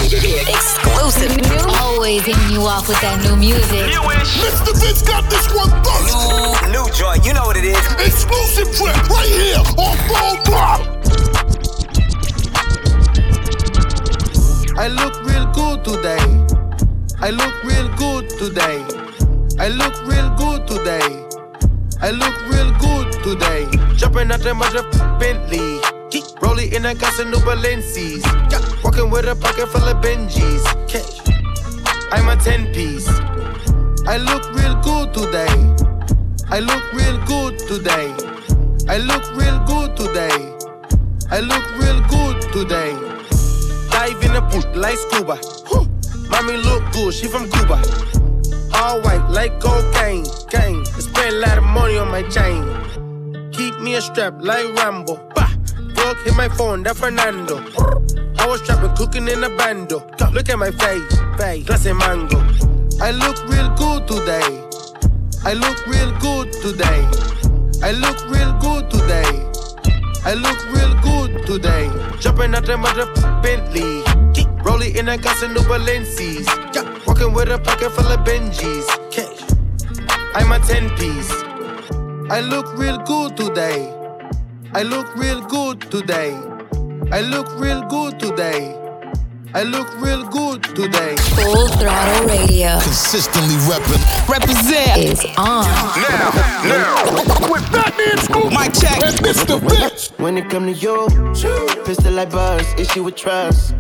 Exclusive. 0.08 1.36
Always 1.82 2.24
hitting 2.24 2.52
you 2.56 2.62
off 2.62 2.88
with 2.88 2.96
that 3.02 3.20
new 3.28 3.36
music. 3.36 3.92
Mr. 4.40 4.72
Vince 4.80 5.02
got 5.04 5.30
this 5.30 5.52
one 5.52 5.68
first. 5.84 6.16
New, 6.72 6.80
new 6.80 6.88
joint, 6.96 7.26
you 7.28 7.34
know 7.34 7.44
what 7.44 7.58
it 7.58 7.66
is. 7.66 7.76
Exclusive 8.00 8.72
track 8.72 9.04
right 9.12 9.28
here 9.28 9.60
on 9.76 10.00
Full 10.08 10.36
Throttle. 10.48 10.88
I 14.80 14.88
look 14.88 15.12
real 15.28 15.46
good 15.52 15.84
today. 15.84 16.24
I 17.20 17.30
look 17.32 17.52
real 17.68 17.90
good 18.00 18.30
today. 18.40 18.80
I 19.60 19.68
look 19.68 19.92
real 20.08 20.30
good 20.40 20.68
today. 20.72 21.04
I 22.00 22.12
look 22.12 22.36
real 22.48 22.72
good 22.80 23.12
today. 23.28 23.68
Jumping 23.98 24.32
out 24.32 24.40
the 24.40 24.54
mother 24.54 24.84
Bentley. 25.20 25.82
Keep 26.12 26.42
rolling 26.42 26.72
in 26.72 26.86
a 26.86 26.96
gas 26.96 27.20
and 27.20 27.30
new 27.30 27.44
Balenci's. 27.44 28.24
Walking 28.98 29.12
with 29.12 29.26
a 29.26 29.36
pocket 29.36 29.68
full 29.68 29.84
of 29.84 29.98
Benjis. 29.98 30.66
I'm 32.12 32.30
a 32.30 32.36
10 32.36 32.74
piece. 32.74 33.08
I 34.08 34.18
look 34.18 34.44
real 34.56 34.74
good 34.82 35.14
today. 35.14 35.54
I 36.50 36.60
look 36.60 36.82
real 36.94 37.18
good 37.28 37.60
today. 37.60 38.12
I 38.90 38.98
look 38.98 39.24
real 39.36 39.60
good 39.66 39.96
today. 39.96 40.34
I 41.30 41.42
look 41.42 41.64
real 41.78 42.02
good 42.10 42.42
today. 42.52 42.94
Dive 43.92 44.24
in 44.24 44.34
the 44.34 44.42
pool 44.50 44.66
like 44.74 44.98
scuba. 44.98 45.38
Mommy 46.30 46.58
look 46.58 46.92
good, 46.92 47.14
she 47.14 47.28
from 47.28 47.52
Cuba. 47.52 47.80
All 48.74 49.00
white 49.02 49.30
like 49.30 49.60
cocaine, 49.60 50.26
gang. 50.50 50.84
Spend 50.86 51.36
a 51.36 51.40
lot 51.40 51.60
of 51.60 51.64
money 51.66 52.00
on 52.00 52.10
my 52.10 52.24
chain. 52.24 52.64
Keep 53.52 53.80
me 53.80 53.94
a 53.94 54.02
strap 54.02 54.34
like 54.40 54.74
Rambo. 54.74 55.18
Bah. 55.36 55.54
Plug 55.94 56.18
hit 56.24 56.36
my 56.36 56.50
phone, 56.50 56.82
that 56.82 56.96
Fernando. 56.96 57.62
I 58.40 58.46
was 58.48 58.62
trapping, 58.62 58.96
cooking 58.96 59.28
in 59.28 59.44
a 59.44 59.50
bando. 59.50 60.00
Look 60.32 60.50
at 60.50 60.58
my 60.58 60.72
face, 60.72 61.18
face, 61.38 61.86
and 61.86 61.98
mango. 61.98 62.40
I 63.02 63.12
look 63.12 63.38
real 63.50 63.70
good 63.76 64.08
today. 64.08 64.64
I 65.44 65.54
look 65.54 65.86
real 65.88 66.12
good 66.20 66.52
today. 66.54 67.08
I 67.84 67.92
look 67.92 68.18
real 68.30 68.54
good 68.60 68.90
today. 68.90 69.48
I 70.26 70.34
look 70.34 70.60
real 70.74 70.94
good 71.02 71.46
today. 71.46 71.90
Jumping 72.20 72.56
out 72.56 72.66
the 72.66 72.78
mother 72.78 73.06
Bentley. 73.42 74.04
Rolling 74.64 74.96
in 74.96 75.10
a 75.10 75.18
gas 75.18 75.44
and 75.44 75.54
new 75.54 75.62
Balenci's. 75.62 76.48
Walking 77.06 77.34
with 77.34 77.50
a 77.50 77.60
pocket 77.60 77.92
full 77.92 78.08
of 78.08 78.20
Benjis. 78.26 78.86
I'm 80.36 80.52
a 80.52 80.60
10 80.60 80.90
piece. 80.98 81.32
I 82.30 82.42
look 82.42 82.78
real 82.78 82.98
good 83.00 83.38
today. 83.38 83.94
I 84.74 84.84
look 84.84 85.16
real 85.16 85.42
good 85.42 85.82
today. 85.90 86.34
I 87.12 87.22
look 87.22 87.48
real 87.58 87.84
good 87.88 88.20
today. 88.20 88.74
I 89.54 89.64
look 89.64 89.88
real 90.02 90.28
good 90.28 90.62
today. 90.64 91.16
Full 91.36 91.68
Throttle 91.70 92.28
Radio. 92.28 92.80
Consistently 92.82 93.56
reppin'. 93.66 94.28
Represent 94.28 94.98
is 94.98 95.24
on. 95.38 95.64
Now, 95.64 96.32
now. 96.68 97.52
With 97.52 97.66
that 97.72 97.94
Fatman 97.98 98.20
Scoop. 98.20 98.52
Mike 98.54 98.74
check. 98.74 99.02
And 99.04 99.16
Mr. 99.18 99.60
Vince. 99.70 100.12
When 100.18 100.38
it 100.38 100.50
come 100.50 100.66
to 100.66 100.74
you, 100.74 101.08
pistol 101.86 102.14
like 102.14 102.30
buzz, 102.32 102.66
issue 102.78 103.04
with 103.04 103.16
trust. 103.16 103.74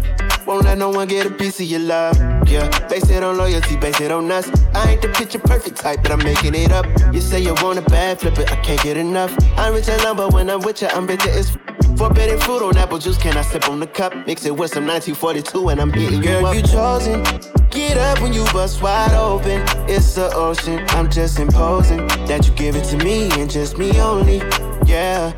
Won't 0.45 0.63
let 0.63 0.77
no 0.77 0.89
one 0.89 1.07
get 1.09 1.25
a 1.25 1.29
piece 1.29 1.59
of 1.59 1.65
your 1.65 1.81
love. 1.81 2.17
Yeah, 2.47 2.69
base 2.87 3.09
it 3.09 3.21
on 3.23 3.37
loyalty, 3.37 3.75
base 3.75 3.99
it 3.99 4.11
on 4.11 4.31
us. 4.31 4.49
I 4.73 4.91
ain't 4.91 5.01
the 5.01 5.09
picture 5.09 5.39
perfect 5.39 5.75
type, 5.77 6.01
but 6.01 6.11
I'm 6.11 6.23
making 6.23 6.55
it 6.55 6.71
up. 6.71 6.85
You 7.13 7.19
say 7.19 7.41
you 7.41 7.53
want 7.55 7.79
a 7.79 7.81
bad, 7.81 8.21
flip 8.21 8.37
it, 8.39 8.49
I 8.51 8.55
can't 8.61 8.81
get 8.81 8.95
enough. 8.95 9.35
I'm 9.57 9.73
rich 9.73 9.89
and 9.89 10.01
lumber 10.03 10.29
when 10.29 10.49
I'm 10.49 10.61
with 10.61 10.81
you, 10.81 10.87
I'm 10.87 11.05
bitter 11.05 11.29
as 11.29 11.49
f- 11.49 11.57
Forbidden 11.97 12.39
fruit 12.39 12.61
on 12.61 12.77
apple 12.77 12.99
juice, 12.99 13.17
can 13.17 13.35
I 13.37 13.41
sip 13.41 13.67
on 13.67 13.79
the 13.79 13.87
cup? 13.87 14.13
Mix 14.27 14.45
it 14.45 14.55
with 14.55 14.71
some 14.71 14.85
1942 14.85 15.69
and 15.69 15.81
I'm 15.81 15.91
hitting 15.91 16.21
you 16.21 16.23
Girl, 16.23 16.45
up. 16.45 16.55
you 16.55 16.61
chosen. 16.61 17.23
Get 17.71 17.97
up 17.97 18.21
when 18.21 18.33
you 18.33 18.43
bust 18.53 18.83
wide 18.83 19.13
open. 19.15 19.63
It's 19.89 20.13
the 20.13 20.31
ocean. 20.35 20.85
I'm 20.89 21.09
just 21.09 21.39
imposing 21.39 22.05
that 22.27 22.47
you 22.47 22.53
give 22.53 22.75
it 22.75 22.83
to 22.85 22.97
me 22.97 23.31
and 23.39 23.49
just 23.49 23.79
me 23.79 23.99
only. 23.99 24.37
Yeah, 24.85 25.33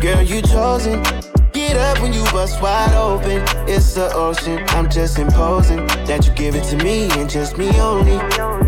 girl, 0.00 0.22
you 0.22 0.40
chosen. 0.40 1.02
Get 1.52 1.76
up 1.76 2.00
when 2.00 2.14
you 2.14 2.22
bust 2.32 2.62
wide 2.62 2.94
open. 2.94 3.42
It's 3.68 3.94
the 3.94 4.10
ocean. 4.14 4.64
I'm 4.68 4.88
just 4.90 5.18
imposing 5.18 5.86
that 6.06 6.26
you 6.26 6.32
give 6.32 6.54
it 6.54 6.64
to 6.70 6.76
me 6.82 7.10
and 7.18 7.28
just 7.28 7.58
me 7.58 7.68
only. 7.80 8.67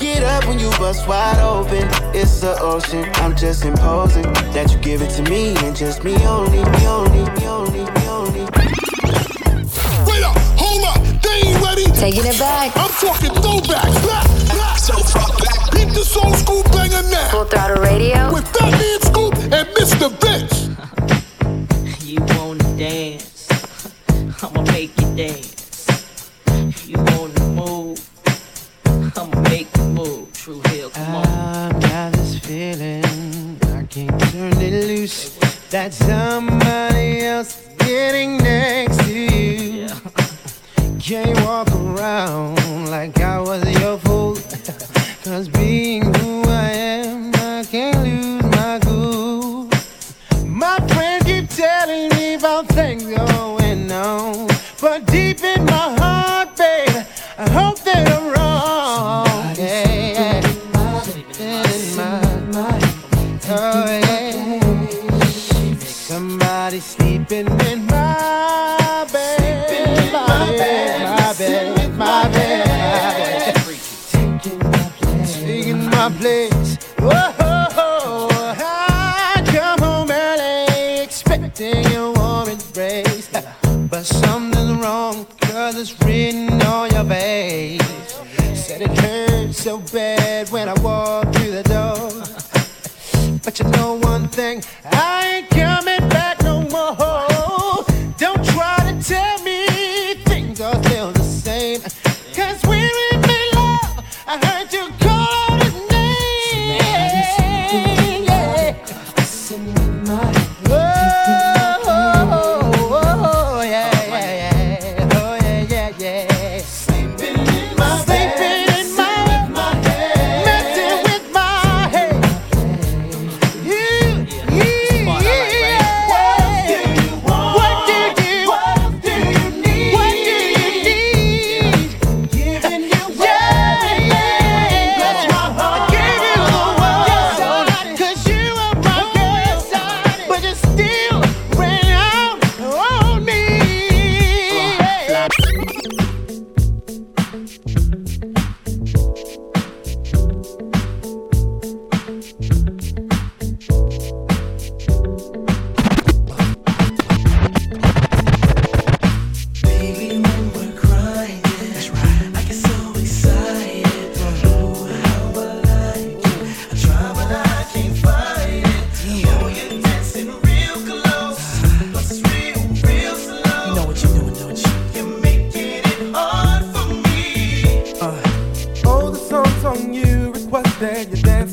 Get 0.00 0.22
up 0.22 0.46
when 0.46 0.58
you 0.58 0.70
bust 0.78 1.06
wide 1.06 1.38
open. 1.40 1.86
It's 2.16 2.40
the 2.40 2.58
ocean. 2.58 3.04
I'm 3.16 3.36
just 3.36 3.66
imposing 3.66 4.22
that 4.54 4.72
you 4.72 4.78
give 4.78 5.02
it 5.02 5.10
to 5.10 5.22
me 5.28 5.54
and 5.58 5.76
just 5.76 6.02
me 6.02 6.16
only, 6.24 6.64
me 6.64 6.86
only, 6.86 7.28
me 7.36 7.46
only, 7.46 7.84
me 7.84 8.06
only. 8.08 8.40
Wait 10.08 10.24
up, 10.24 10.38
hold 10.56 10.84
up, 10.88 10.96
they 11.20 11.52
ain't 11.52 11.60
ready. 11.60 11.84
Taking 12.00 12.24
it 12.24 12.38
back. 12.38 12.74
I'm 12.78 12.88
talking 12.96 13.34
throwback, 13.44 13.92
back, 14.08 14.26
back. 14.48 14.78
So 14.78 14.94
far 14.94 15.28
back. 15.36 15.70
Beat 15.72 15.92
this 15.92 16.16
old 16.16 16.34
school 16.34 16.62
banger 16.72 17.02
now. 17.10 17.28
Full 17.28 17.44
throttle 17.44 17.82
radio. 17.82 18.32
With 18.32 18.50
that 18.54 18.72
man 18.72 19.00
Scoop 19.04 19.34
and 19.52 19.68
Mr. 19.76 20.08
Bitch. 20.16 20.56
you 22.08 22.20
won't 22.38 22.60
dance. 22.78 23.29
that 35.70 35.94
somebody 35.94 37.20
else 37.20 37.60
is 37.60 37.68
getting 37.78 38.38
next 38.38 38.98
to 39.04 39.12
you. 39.12 39.86
Yeah. 39.86 40.00
Can't 40.98 41.40
walk 41.44 41.70
around 41.70 42.90
like 42.90 43.20
I 43.20 43.38
was 43.38 43.62
your 43.80 43.98
fool. 43.98 44.34
Cause 45.22 45.48
being 45.48 46.12
who 46.14 46.42
I 46.48 46.70
am, 46.70 47.32
I 47.34 47.64
can't 47.70 48.02
lose 48.02 48.42
my 48.56 48.80
cool. 48.82 49.68
My 50.44 50.78
friends 50.88 51.24
keep 51.24 51.48
telling 51.48 52.08
me 52.16 52.34
about 52.34 52.66
things 52.68 53.04
bed 89.92 90.50
when 90.50 90.68
I 90.68 90.74
walk 90.80 91.32
through 91.34 91.50
the 91.50 91.62
door. 91.62 92.10
but 93.44 93.58
you 93.58 93.66
know 93.70 93.94
one 93.94 94.28
thing, 94.28 94.62
I 94.84 95.36
ain't 95.36 95.50
coming 95.50 96.08
back 96.08 96.42
no 96.42 96.62
more. 96.62 97.09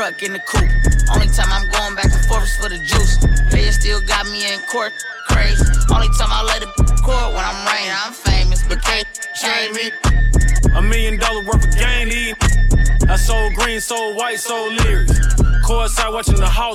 truck 0.00 0.22
in 0.22 0.32
the 0.32 0.38
coupe. 0.38 0.64
Only 1.12 1.28
time 1.28 1.52
I'm 1.52 1.68
going 1.68 1.94
back 1.94 2.08
and 2.08 2.24
forth 2.24 2.44
is 2.44 2.56
for 2.56 2.70
the 2.70 2.78
juice. 2.78 3.20
They 3.52 3.70
still 3.70 4.00
got 4.00 4.24
me 4.32 4.50
in 4.50 4.58
court, 4.60 4.94
crazy. 5.28 5.62
Only 5.92 6.08
time 6.16 6.32
I 6.32 6.42
let 6.42 6.62
it 6.62 6.72
court 7.04 7.34
when 7.36 7.44
I'm 7.44 7.60
rain, 7.68 7.92
I'm 7.92 8.14
famous, 8.14 8.64
but 8.66 8.80
can't 8.80 9.06
shame 9.36 9.74
me. 9.76 9.92
A 10.74 10.80
million 10.80 11.18
dollar 11.18 11.44
worth 11.44 11.68
of 11.68 11.76
game, 11.76 12.34
I 13.10 13.16
sold 13.16 13.52
green, 13.56 13.78
sold 13.78 14.16
white, 14.16 14.40
sold 14.40 14.72
lyrics. 14.72 15.20
Courtside 15.68 16.12
watching 16.14 16.36
the 16.36 16.48
hall. 16.48 16.69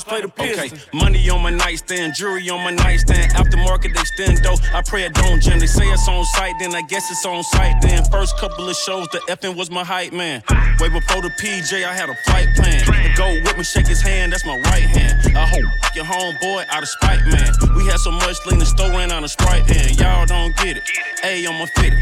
Okay. 0.52 0.72
Money 0.94 1.30
on 1.30 1.42
my 1.42 1.50
nightstand, 1.50 2.14
jewelry 2.16 2.50
on 2.50 2.64
my 2.64 2.72
nightstand. 2.72 3.32
Aftermarket 3.34 3.94
extendo. 3.96 4.60
I 4.74 4.82
pray 4.82 5.04
it 5.04 5.14
don't 5.14 5.42
jam. 5.42 5.60
They 5.60 5.68
say 5.68 5.86
it's 5.88 6.08
on 6.08 6.24
site, 6.26 6.56
then 6.60 6.76
I 6.76 6.82
guess 6.84 7.10
it's 7.12 7.26
on 7.26 7.44
site. 7.44 7.82
Then 7.82 8.04
first 8.12 8.38
couple 8.38 8.70
of 8.70 8.76
shows, 8.76 9.08
the 9.12 9.20
effing 9.30 9.56
was 9.56 9.72
my 9.72 9.84
hype 9.84 10.14
man. 10.14 10.44
Way 10.80 10.90
before 10.90 11.22
the 11.22 11.30
PJ, 11.42 11.86
I 11.86 11.94
had 11.94 12.10
a 12.10 12.16
flight 12.26 12.48
plan. 12.56 12.86
The 12.86 13.14
go 13.18 13.34
with 13.44 13.58
me, 13.58 13.64
shake 13.64 13.88
his 13.88 14.02
hand, 14.02 14.34
that's 14.34 14.46
my 14.46 14.58
right 14.72 14.84
hand. 14.84 15.36
I 15.36 15.46
hope 15.48 15.66
your 15.96 16.06
homeboy 16.06 16.66
out 16.70 16.84
of 16.84 16.90
spite, 16.90 17.26
man. 17.28 17.52
We 17.76 17.86
had 17.86 18.00
so 18.00 18.12
much 18.12 18.38
lean, 18.46 18.60
the 18.60 18.66
store 18.66 18.90
ran 18.90 19.12
out 19.12 19.24
of 19.24 19.32
sprite, 19.32 19.70
and 19.70 19.98
y'all 20.00 20.26
don't 20.26 20.56
get 20.58 20.78
it. 20.78 20.84
A 21.24 21.46
on 21.48 21.60
my 21.60 21.66
fit. 21.66 21.94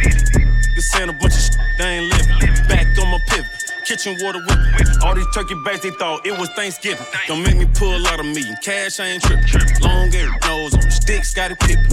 You 0.76 0.82
saying 0.82 1.10
a 1.10 1.14
bunch 1.14 1.36
of 1.36 1.40
shit, 1.40 1.58
they 1.78 1.86
ain't 1.86 2.12
living. 2.12 2.68
Back 2.68 2.88
on 3.00 3.12
my 3.12 3.20
pivot. 3.28 3.63
Kitchen 3.86 4.16
water 4.22 4.40
whipping. 4.40 4.88
All 5.04 5.14
these 5.14 5.28
turkey 5.34 5.56
bags, 5.66 5.82
they 5.82 5.92
thought 5.92 6.26
it 6.26 6.38
was 6.38 6.50
Thanksgiving. 6.52 7.06
Don't 7.28 7.44
make 7.44 7.58
me 7.58 7.68
pull 7.74 8.08
out 8.08 8.20
of 8.20 8.26
me. 8.26 8.44
Cash, 8.62 9.00
I 9.00 9.06
ain't 9.08 9.24
tripping. 9.24 9.82
Long 9.82 10.14
air 10.16 10.30
nose 10.46 10.74
on 10.74 10.90
sticks, 10.90 11.34
got 11.34 11.52
it 11.52 11.60
pippin'. 11.60 11.92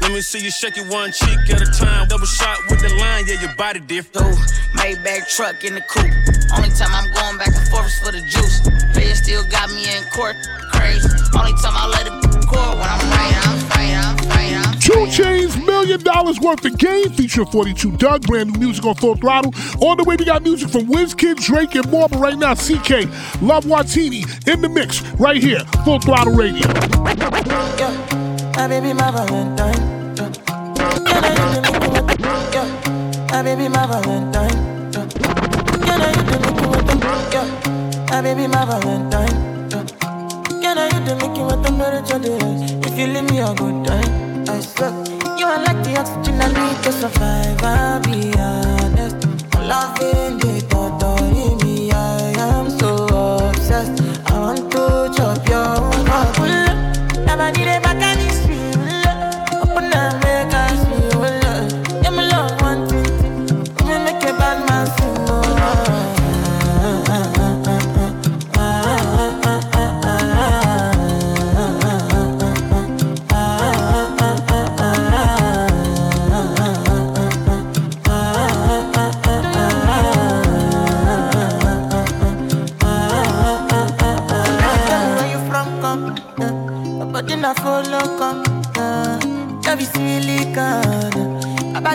Let 0.00 0.12
me 0.12 0.20
see 0.20 0.40
you 0.40 0.50
shake 0.50 0.78
it 0.78 0.86
one 0.88 1.12
cheek 1.12 1.38
at 1.50 1.62
a 1.62 1.66
time. 1.66 2.08
Double 2.08 2.26
shot 2.26 2.58
with 2.68 2.80
the 2.80 2.88
line, 2.96 3.24
yeah, 3.26 3.40
your 3.40 3.54
body 3.54 3.80
different. 3.80 4.36
Maybach 4.74 5.34
truck 5.34 5.62
in 5.64 5.74
the 5.74 5.80
coupe. 5.82 6.10
Only 6.56 6.70
time 6.70 6.90
I'm 6.92 7.12
going 7.14 7.38
back 7.38 7.54
and 7.54 7.68
forth 7.68 7.86
is 7.86 7.98
for 8.00 8.12
the 8.12 8.20
juice. 8.20 8.60
They 8.94 9.14
still 9.14 9.44
got 9.48 9.70
me 9.70 9.86
in 9.86 10.02
court. 10.10 10.36
Crazy. 10.72 11.08
Only 11.38 11.52
time 11.62 11.74
I 11.74 11.86
let 11.86 12.06
it 12.06 12.26
court 12.46 12.78
when 12.78 12.88
I'm 12.88 13.10
right, 13.10 13.34
I'm 13.46 13.58
fighting, 13.70 13.98
I'm 13.98 14.18
fighting, 14.30 14.62
I'm 14.62 14.78
2 14.78 14.92
Chainz, 15.10 15.65
million 16.26 16.42
dollars 16.42 16.62
worth 16.62 16.72
of 16.72 16.78
game, 16.78 17.10
featuring 17.10 17.46
42 17.46 17.92
Dugg, 17.92 18.26
brand 18.26 18.52
new 18.52 18.58
music 18.66 18.84
on 18.84 18.94
Full 18.96 19.16
Throttle. 19.16 19.52
On 19.80 19.96
the 19.96 20.04
way, 20.04 20.16
we 20.16 20.24
got 20.24 20.42
music 20.42 20.68
from 20.70 20.86
WizKid, 20.86 21.36
Drake, 21.36 21.74
and 21.74 21.88
more, 21.90 22.08
but 22.08 22.18
right 22.18 22.36
now, 22.36 22.54
CKay, 22.54 23.06
Love 23.42 23.64
Nwantiti 23.64 24.24
in 24.48 24.60
the 24.60 24.68
mix, 24.68 25.02
right 25.14 25.42
here, 25.42 25.60
Full 25.84 26.00
Throttle 26.00 26.34
Radio. 26.34 26.66
My 28.56 28.68
baby, 28.68 28.92
my 28.92 29.10
Valentine. 29.10 30.16
yeah. 30.16 30.32
Yeah. 33.30 33.42
Baby, 33.42 33.68
my 33.68 33.86
Valentine. 33.86 34.56
yeah. 34.92 35.06
Yeah. 38.10 38.22
Baby, 38.22 38.46
my 38.48 38.64
Valentine. 38.64 39.36
yeah. 39.70 39.84
Can 40.62 40.78
I 40.78 40.88
hit 40.92 41.04
the 41.04 41.14
liquor 41.14 41.44
with 41.44 41.62
the? 41.62 41.76
If 42.86 42.98
you 42.98 43.06
leave 43.06 43.30
me 43.30 43.40
I 44.48 44.60
swear. 44.60 45.15
You 45.38 45.46
are 45.46 45.62
like 45.62 45.84
the 45.84 45.98
oxygen 45.98 46.40
I 46.40 46.48
need 46.48 46.82
to 46.84 46.92
survive. 46.92 47.62
I'll 47.62 48.00
be 48.00 48.32
honest. 48.38 49.16
I'm 49.54 49.68
loving 49.68 50.40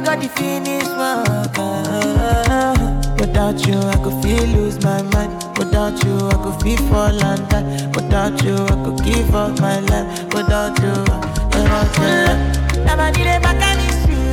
I 0.01 0.03
got 0.03 0.19
the 0.19 0.29
finish 0.29 0.87
work. 0.97 1.57
Without 3.19 3.67
you, 3.67 3.77
I 3.77 3.95
could 4.03 4.23
feel 4.23 4.47
lose 4.47 4.83
my 4.83 5.03
mind. 5.03 5.31
Without 5.59 6.03
you, 6.03 6.17
I 6.27 6.33
could 6.41 6.59
feel 6.63 6.77
fall 6.89 7.23
and 7.23 7.47
die. 7.49 7.87
Without 7.93 8.43
you, 8.43 8.55
I 8.55 8.83
could 8.83 9.03
give 9.05 9.35
up 9.35 9.59
my 9.59 9.79
life. 9.79 10.23
Without 10.33 10.79
you, 10.81 11.05
without 11.53 11.97
you. 12.01 12.83
Never 12.83 13.11
need 13.11 13.27
a 13.27 13.37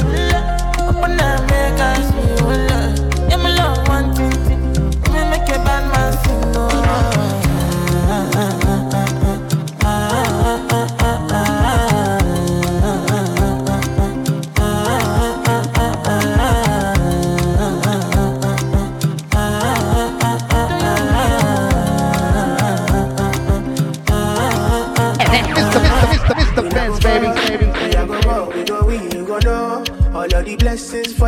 real. 0.09 0.41
Open 0.89 1.21
up, 1.21 1.38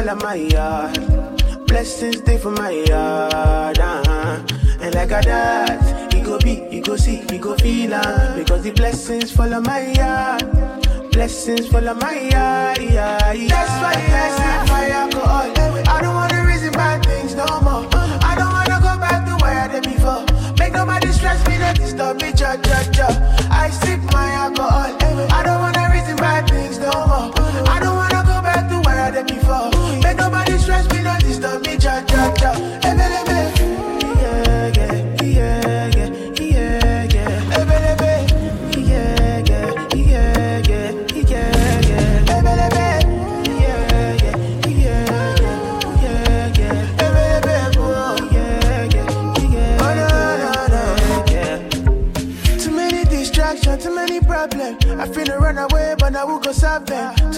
blessings 0.03 0.09
fall 0.09 0.11
on 0.11 0.19
my 0.19 0.35
yard. 0.35 1.67
Blessings 1.67 2.19
stay 2.19 2.39
for 2.39 2.51
my 2.53 2.71
yard. 2.71 3.79
Uh-huh. 3.79 4.43
And 4.81 4.95
like 4.95 5.11
a 5.11 5.21
that, 5.27 6.15
you 6.15 6.25
go 6.25 6.39
be, 6.39 6.67
you 6.71 6.83
go 6.83 6.97
see, 6.97 7.23
you 7.31 7.39
go 7.39 7.55
feel 7.57 7.95
uh, 7.95 8.37
Because 8.37 8.63
the 8.63 8.71
blessings 8.71 9.31
fall 9.31 9.53
on 9.53 9.63
my 9.65 9.93
yard. 9.93 11.13
Blessings 11.13 11.69
fall 11.69 11.87
on 11.89 11.99
my 11.99 12.19
yard. 12.19 12.79
Yeah, 12.79 13.33
yeah. 13.33 13.49
That's 13.49 13.73
why 13.83 13.95
I 13.95 14.31
say 14.39 14.73
my 14.73 14.91
alcohol. 14.91 15.53
I 15.89 16.01
don't 16.01 16.15
wanna 16.15 16.47
reason 16.47 16.73
bad 16.73 17.05
things 17.05 17.35
no 17.35 17.45
more. 17.61 17.87
I 17.93 18.35
don't 18.39 18.53
wanna 18.53 18.81
go 18.81 18.99
back 18.99 19.27
to 19.27 19.45
where 19.45 19.61
I 19.61 19.69
did 19.69 19.85
before. 19.85 20.25
Make 20.59 20.73
nobody 20.73 21.09
stress 21.09 21.47
me, 21.47 21.59
not 21.59 21.77
disturb 21.77 22.23
me, 22.23 22.33
cha 22.33 22.57
cha 22.57 22.91
cha. 22.91 23.09
I 23.51 23.69
sip 23.71 24.01
my 24.13 24.33
alcohol. 24.33 25.00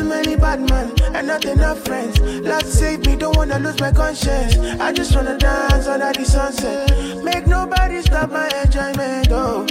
Too 0.02 0.08
many 0.08 0.34
bad 0.34 0.68
men 0.68 0.90
and 1.14 1.28
not 1.28 1.44
enough 1.44 1.78
friends. 1.84 2.18
Lord 2.20 2.66
save 2.66 3.06
me, 3.06 3.14
don't 3.14 3.36
wanna 3.36 3.60
lose 3.60 3.78
my 3.78 3.92
conscience. 3.92 4.58
I 4.80 4.92
just 4.92 5.14
wanna 5.14 5.38
dance 5.38 5.86
under 5.86 6.12
the 6.12 6.24
sunset. 6.24 7.22
Make 7.22 7.46
nobody 7.46 8.02
stop 8.02 8.32
my 8.32 8.48
enjoyment. 8.64 9.28
Oh. 9.30 9.64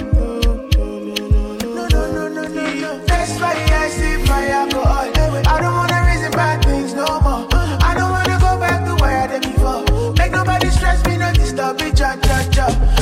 No, 1.76 1.86
no, 1.86 2.12
no, 2.14 2.28
no, 2.28 2.48
no, 2.48 2.72
no. 2.80 2.98
That's 3.04 3.38
why 3.38 3.52
I 3.72 3.90
sip 3.90 4.26
my 4.26 4.48
alcohol. 4.48 5.10
I 5.52 5.60
don't 5.60 5.74
wanna 5.74 6.00
reason 6.08 6.32
bad 6.32 6.64
things 6.64 6.94
no 6.94 7.04
more. 7.20 7.46
I 7.84 7.92
don't 7.94 8.10
wanna 8.10 8.38
go 8.40 8.58
back 8.58 8.86
to 8.86 8.94
where 9.02 9.18
I 9.24 9.26
did 9.26 9.42
before. 9.42 10.14
Make 10.14 10.32
nobody 10.32 10.70
stress 10.70 11.04
me, 11.04 11.18
not 11.18 11.34
disturb 11.34 11.78
me, 11.78 11.90
cha 11.92 12.16
cha 12.16 12.42
cha. 12.50 13.01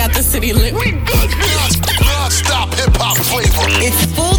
Got 0.00 0.14
the 0.14 0.22
city 0.22 0.54
lit. 0.54 0.72
We 0.72 0.92
good 0.92 1.30
Non-stop 2.00 2.72
hip-hop 2.72 3.18
flavor. 3.18 3.68
It's 3.84 4.02
full 4.16 4.29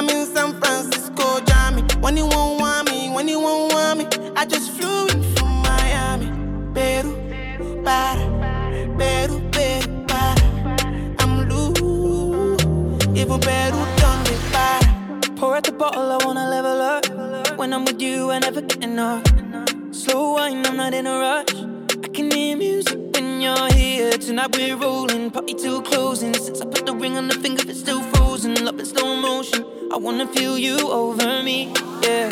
I'm 0.00 0.08
in 0.08 0.24
San 0.34 0.58
Francisco, 0.58 1.40
Jammy. 1.40 1.82
When 2.00 2.16
you 2.16 2.24
won't 2.26 2.58
want 2.58 2.90
me, 2.90 3.10
when 3.10 3.28
you 3.28 3.38
won't 3.38 3.74
want 3.74 3.98
me, 3.98 4.32
I 4.34 4.46
just 4.46 4.70
flew 4.70 5.08
in 5.08 5.22
from 5.34 5.48
Miami, 5.60 6.28
Peru, 6.72 7.12
para, 7.84 8.24
Peru, 8.96 9.42
Peru, 9.52 10.06
para. 10.06 11.14
I'm 11.18 11.46
loose, 11.50 13.04
even 13.14 13.40
Peru 13.40 13.76
done 14.00 14.22
me 14.24 14.36
para. 14.50 15.20
Pour 15.36 15.54
out 15.54 15.64
the 15.64 15.72
bottle, 15.72 16.10
I 16.12 16.24
wanna 16.24 16.48
level 16.48 16.80
up. 16.80 17.58
When 17.58 17.74
I'm 17.74 17.84
with 17.84 18.00
you, 18.00 18.30
I 18.30 18.38
never 18.38 18.62
get 18.62 18.82
enough. 18.82 19.22
Slow 19.90 20.32
wine, 20.36 20.64
I'm 20.64 20.78
not 20.78 20.94
in 20.94 21.06
a 21.06 21.18
rush. 21.18 21.54
I 22.02 22.08
can 22.08 22.30
hear 22.30 22.56
music 22.56 22.98
when 23.12 23.42
you're 23.42 23.72
here. 23.74 24.12
Tonight 24.12 24.56
we're 24.56 24.76
rolling, 24.76 25.30
party 25.30 25.52
till 25.52 25.82
closing. 25.82 26.32
Since 26.32 26.62
I 26.62 26.64
put 26.64 26.86
the 26.86 26.94
ring 26.94 27.18
on 27.18 27.28
the 27.28 27.34
finger, 27.34 27.64
it's 27.68 27.80
still 27.80 28.00
frozen. 28.14 28.54
Love 28.64 28.80
in 28.80 28.86
slow 28.86 29.14
motion. 29.14 29.79
I 29.92 29.96
wanna 29.96 30.26
feel 30.28 30.56
you 30.56 30.78
over 30.88 31.42
me, 31.42 31.72
yeah. 32.02 32.30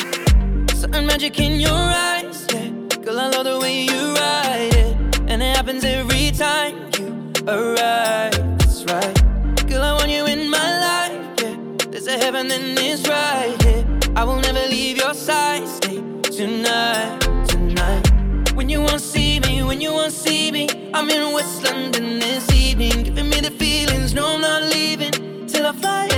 Certain 0.75 1.07
magic 1.07 1.41
in 1.41 1.59
your 1.59 1.73
eyes, 1.73 2.47
yeah. 2.53 2.69
Girl, 3.03 3.19
I 3.19 3.29
love 3.31 3.47
the 3.47 3.59
way 3.59 3.83
you 3.83 4.15
ride 4.15 4.75
it, 4.75 4.97
and 5.27 5.43
it 5.43 5.57
happens 5.57 5.83
every 5.83 6.31
time 6.31 6.77
you 6.97 7.33
arrive. 7.49 8.39
That's 8.59 8.85
right, 8.85 9.67
girl. 9.67 9.83
I 9.83 9.93
want 9.95 10.09
you 10.09 10.27
in 10.27 10.49
my 10.49 10.71
life, 10.89 11.43
yeah. 11.43 11.57
There's 11.91 12.07
a 12.07 12.17
heaven 12.17 12.49
and 12.53 12.79
it's 12.79 13.09
right 13.09 13.61
here. 13.65 13.85
I 14.15 14.23
will 14.23 14.41
never 14.41 14.65
leave 14.69 14.99
your 14.99 15.15
side. 15.15 15.67
Stay 15.67 16.01
tonight, 16.23 17.19
tonight. 17.49 18.53
When 18.55 18.69
you 18.69 18.83
won't 18.83 19.01
see 19.01 19.41
me, 19.41 19.65
when 19.65 19.81
you 19.81 19.93
won't 19.93 20.13
see 20.13 20.53
me, 20.53 20.69
I'm 20.95 21.11
in 21.11 21.35
West 21.35 21.65
London 21.65 22.21
this 22.21 22.53
evening, 22.53 23.03
giving 23.03 23.29
me 23.29 23.41
the 23.41 23.51
feelings. 23.51 24.15
No, 24.15 24.35
I'm 24.35 24.41
not 24.41 24.63
leaving 24.63 25.47
till 25.49 25.67
I 25.67 25.73
fly 25.73 26.09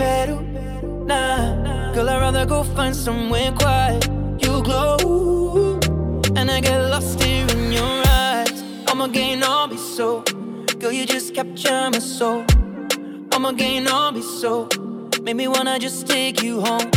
weekend. 0.00 0.28
Peru, 0.28 1.04
nah, 1.06 1.92
girl, 1.92 2.08
I'd 2.08 2.20
rather 2.20 2.46
go 2.46 2.62
find 2.62 2.94
somewhere 2.94 3.52
quiet. 3.52 4.06
You 4.40 4.62
glow, 4.62 5.78
and 6.36 6.50
I 6.50 6.60
get 6.60 6.78
lost 6.90 7.22
here 7.22 7.46
in 7.50 7.72
your 7.72 8.02
eyes. 8.06 8.62
I'ma 8.88 9.06
gain 9.08 9.42
all 9.42 9.68
be 9.68 9.76
so, 9.76 10.22
girl, 10.78 10.92
you 10.92 11.06
just 11.06 11.34
capture 11.34 11.90
my 11.90 11.98
soul. 11.98 12.44
I'ma 13.32 13.52
gain 13.52 13.86
all 13.88 14.12
be 14.12 14.22
so, 14.22 14.68
make 15.22 15.36
me 15.36 15.48
wanna 15.48 15.78
just 15.78 16.06
take 16.06 16.42
you 16.42 16.60
home. 16.60 16.90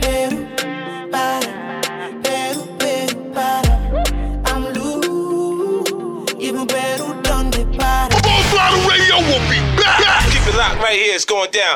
Peru, 0.00 0.46
para, 1.10 1.80
Peru, 2.22 2.62
Peru, 2.78 3.32
para. 3.32 3.74
I'm 4.46 4.64
loose, 4.74 6.34
even 6.38 6.66
Peru 6.66 7.06
done 7.22 7.50
the 7.50 7.64
para. 7.78 8.10
Full 8.22 8.42
throttle 8.50 8.82
radio 8.90 9.16
will 9.28 9.44
be 9.48 9.60
back. 9.80 10.24
Keep 10.30 10.46
it 10.48 10.56
locked 10.56 10.80
right 10.80 10.98
here, 10.98 11.14
it's 11.14 11.24
going 11.24 11.50
down. 11.50 11.74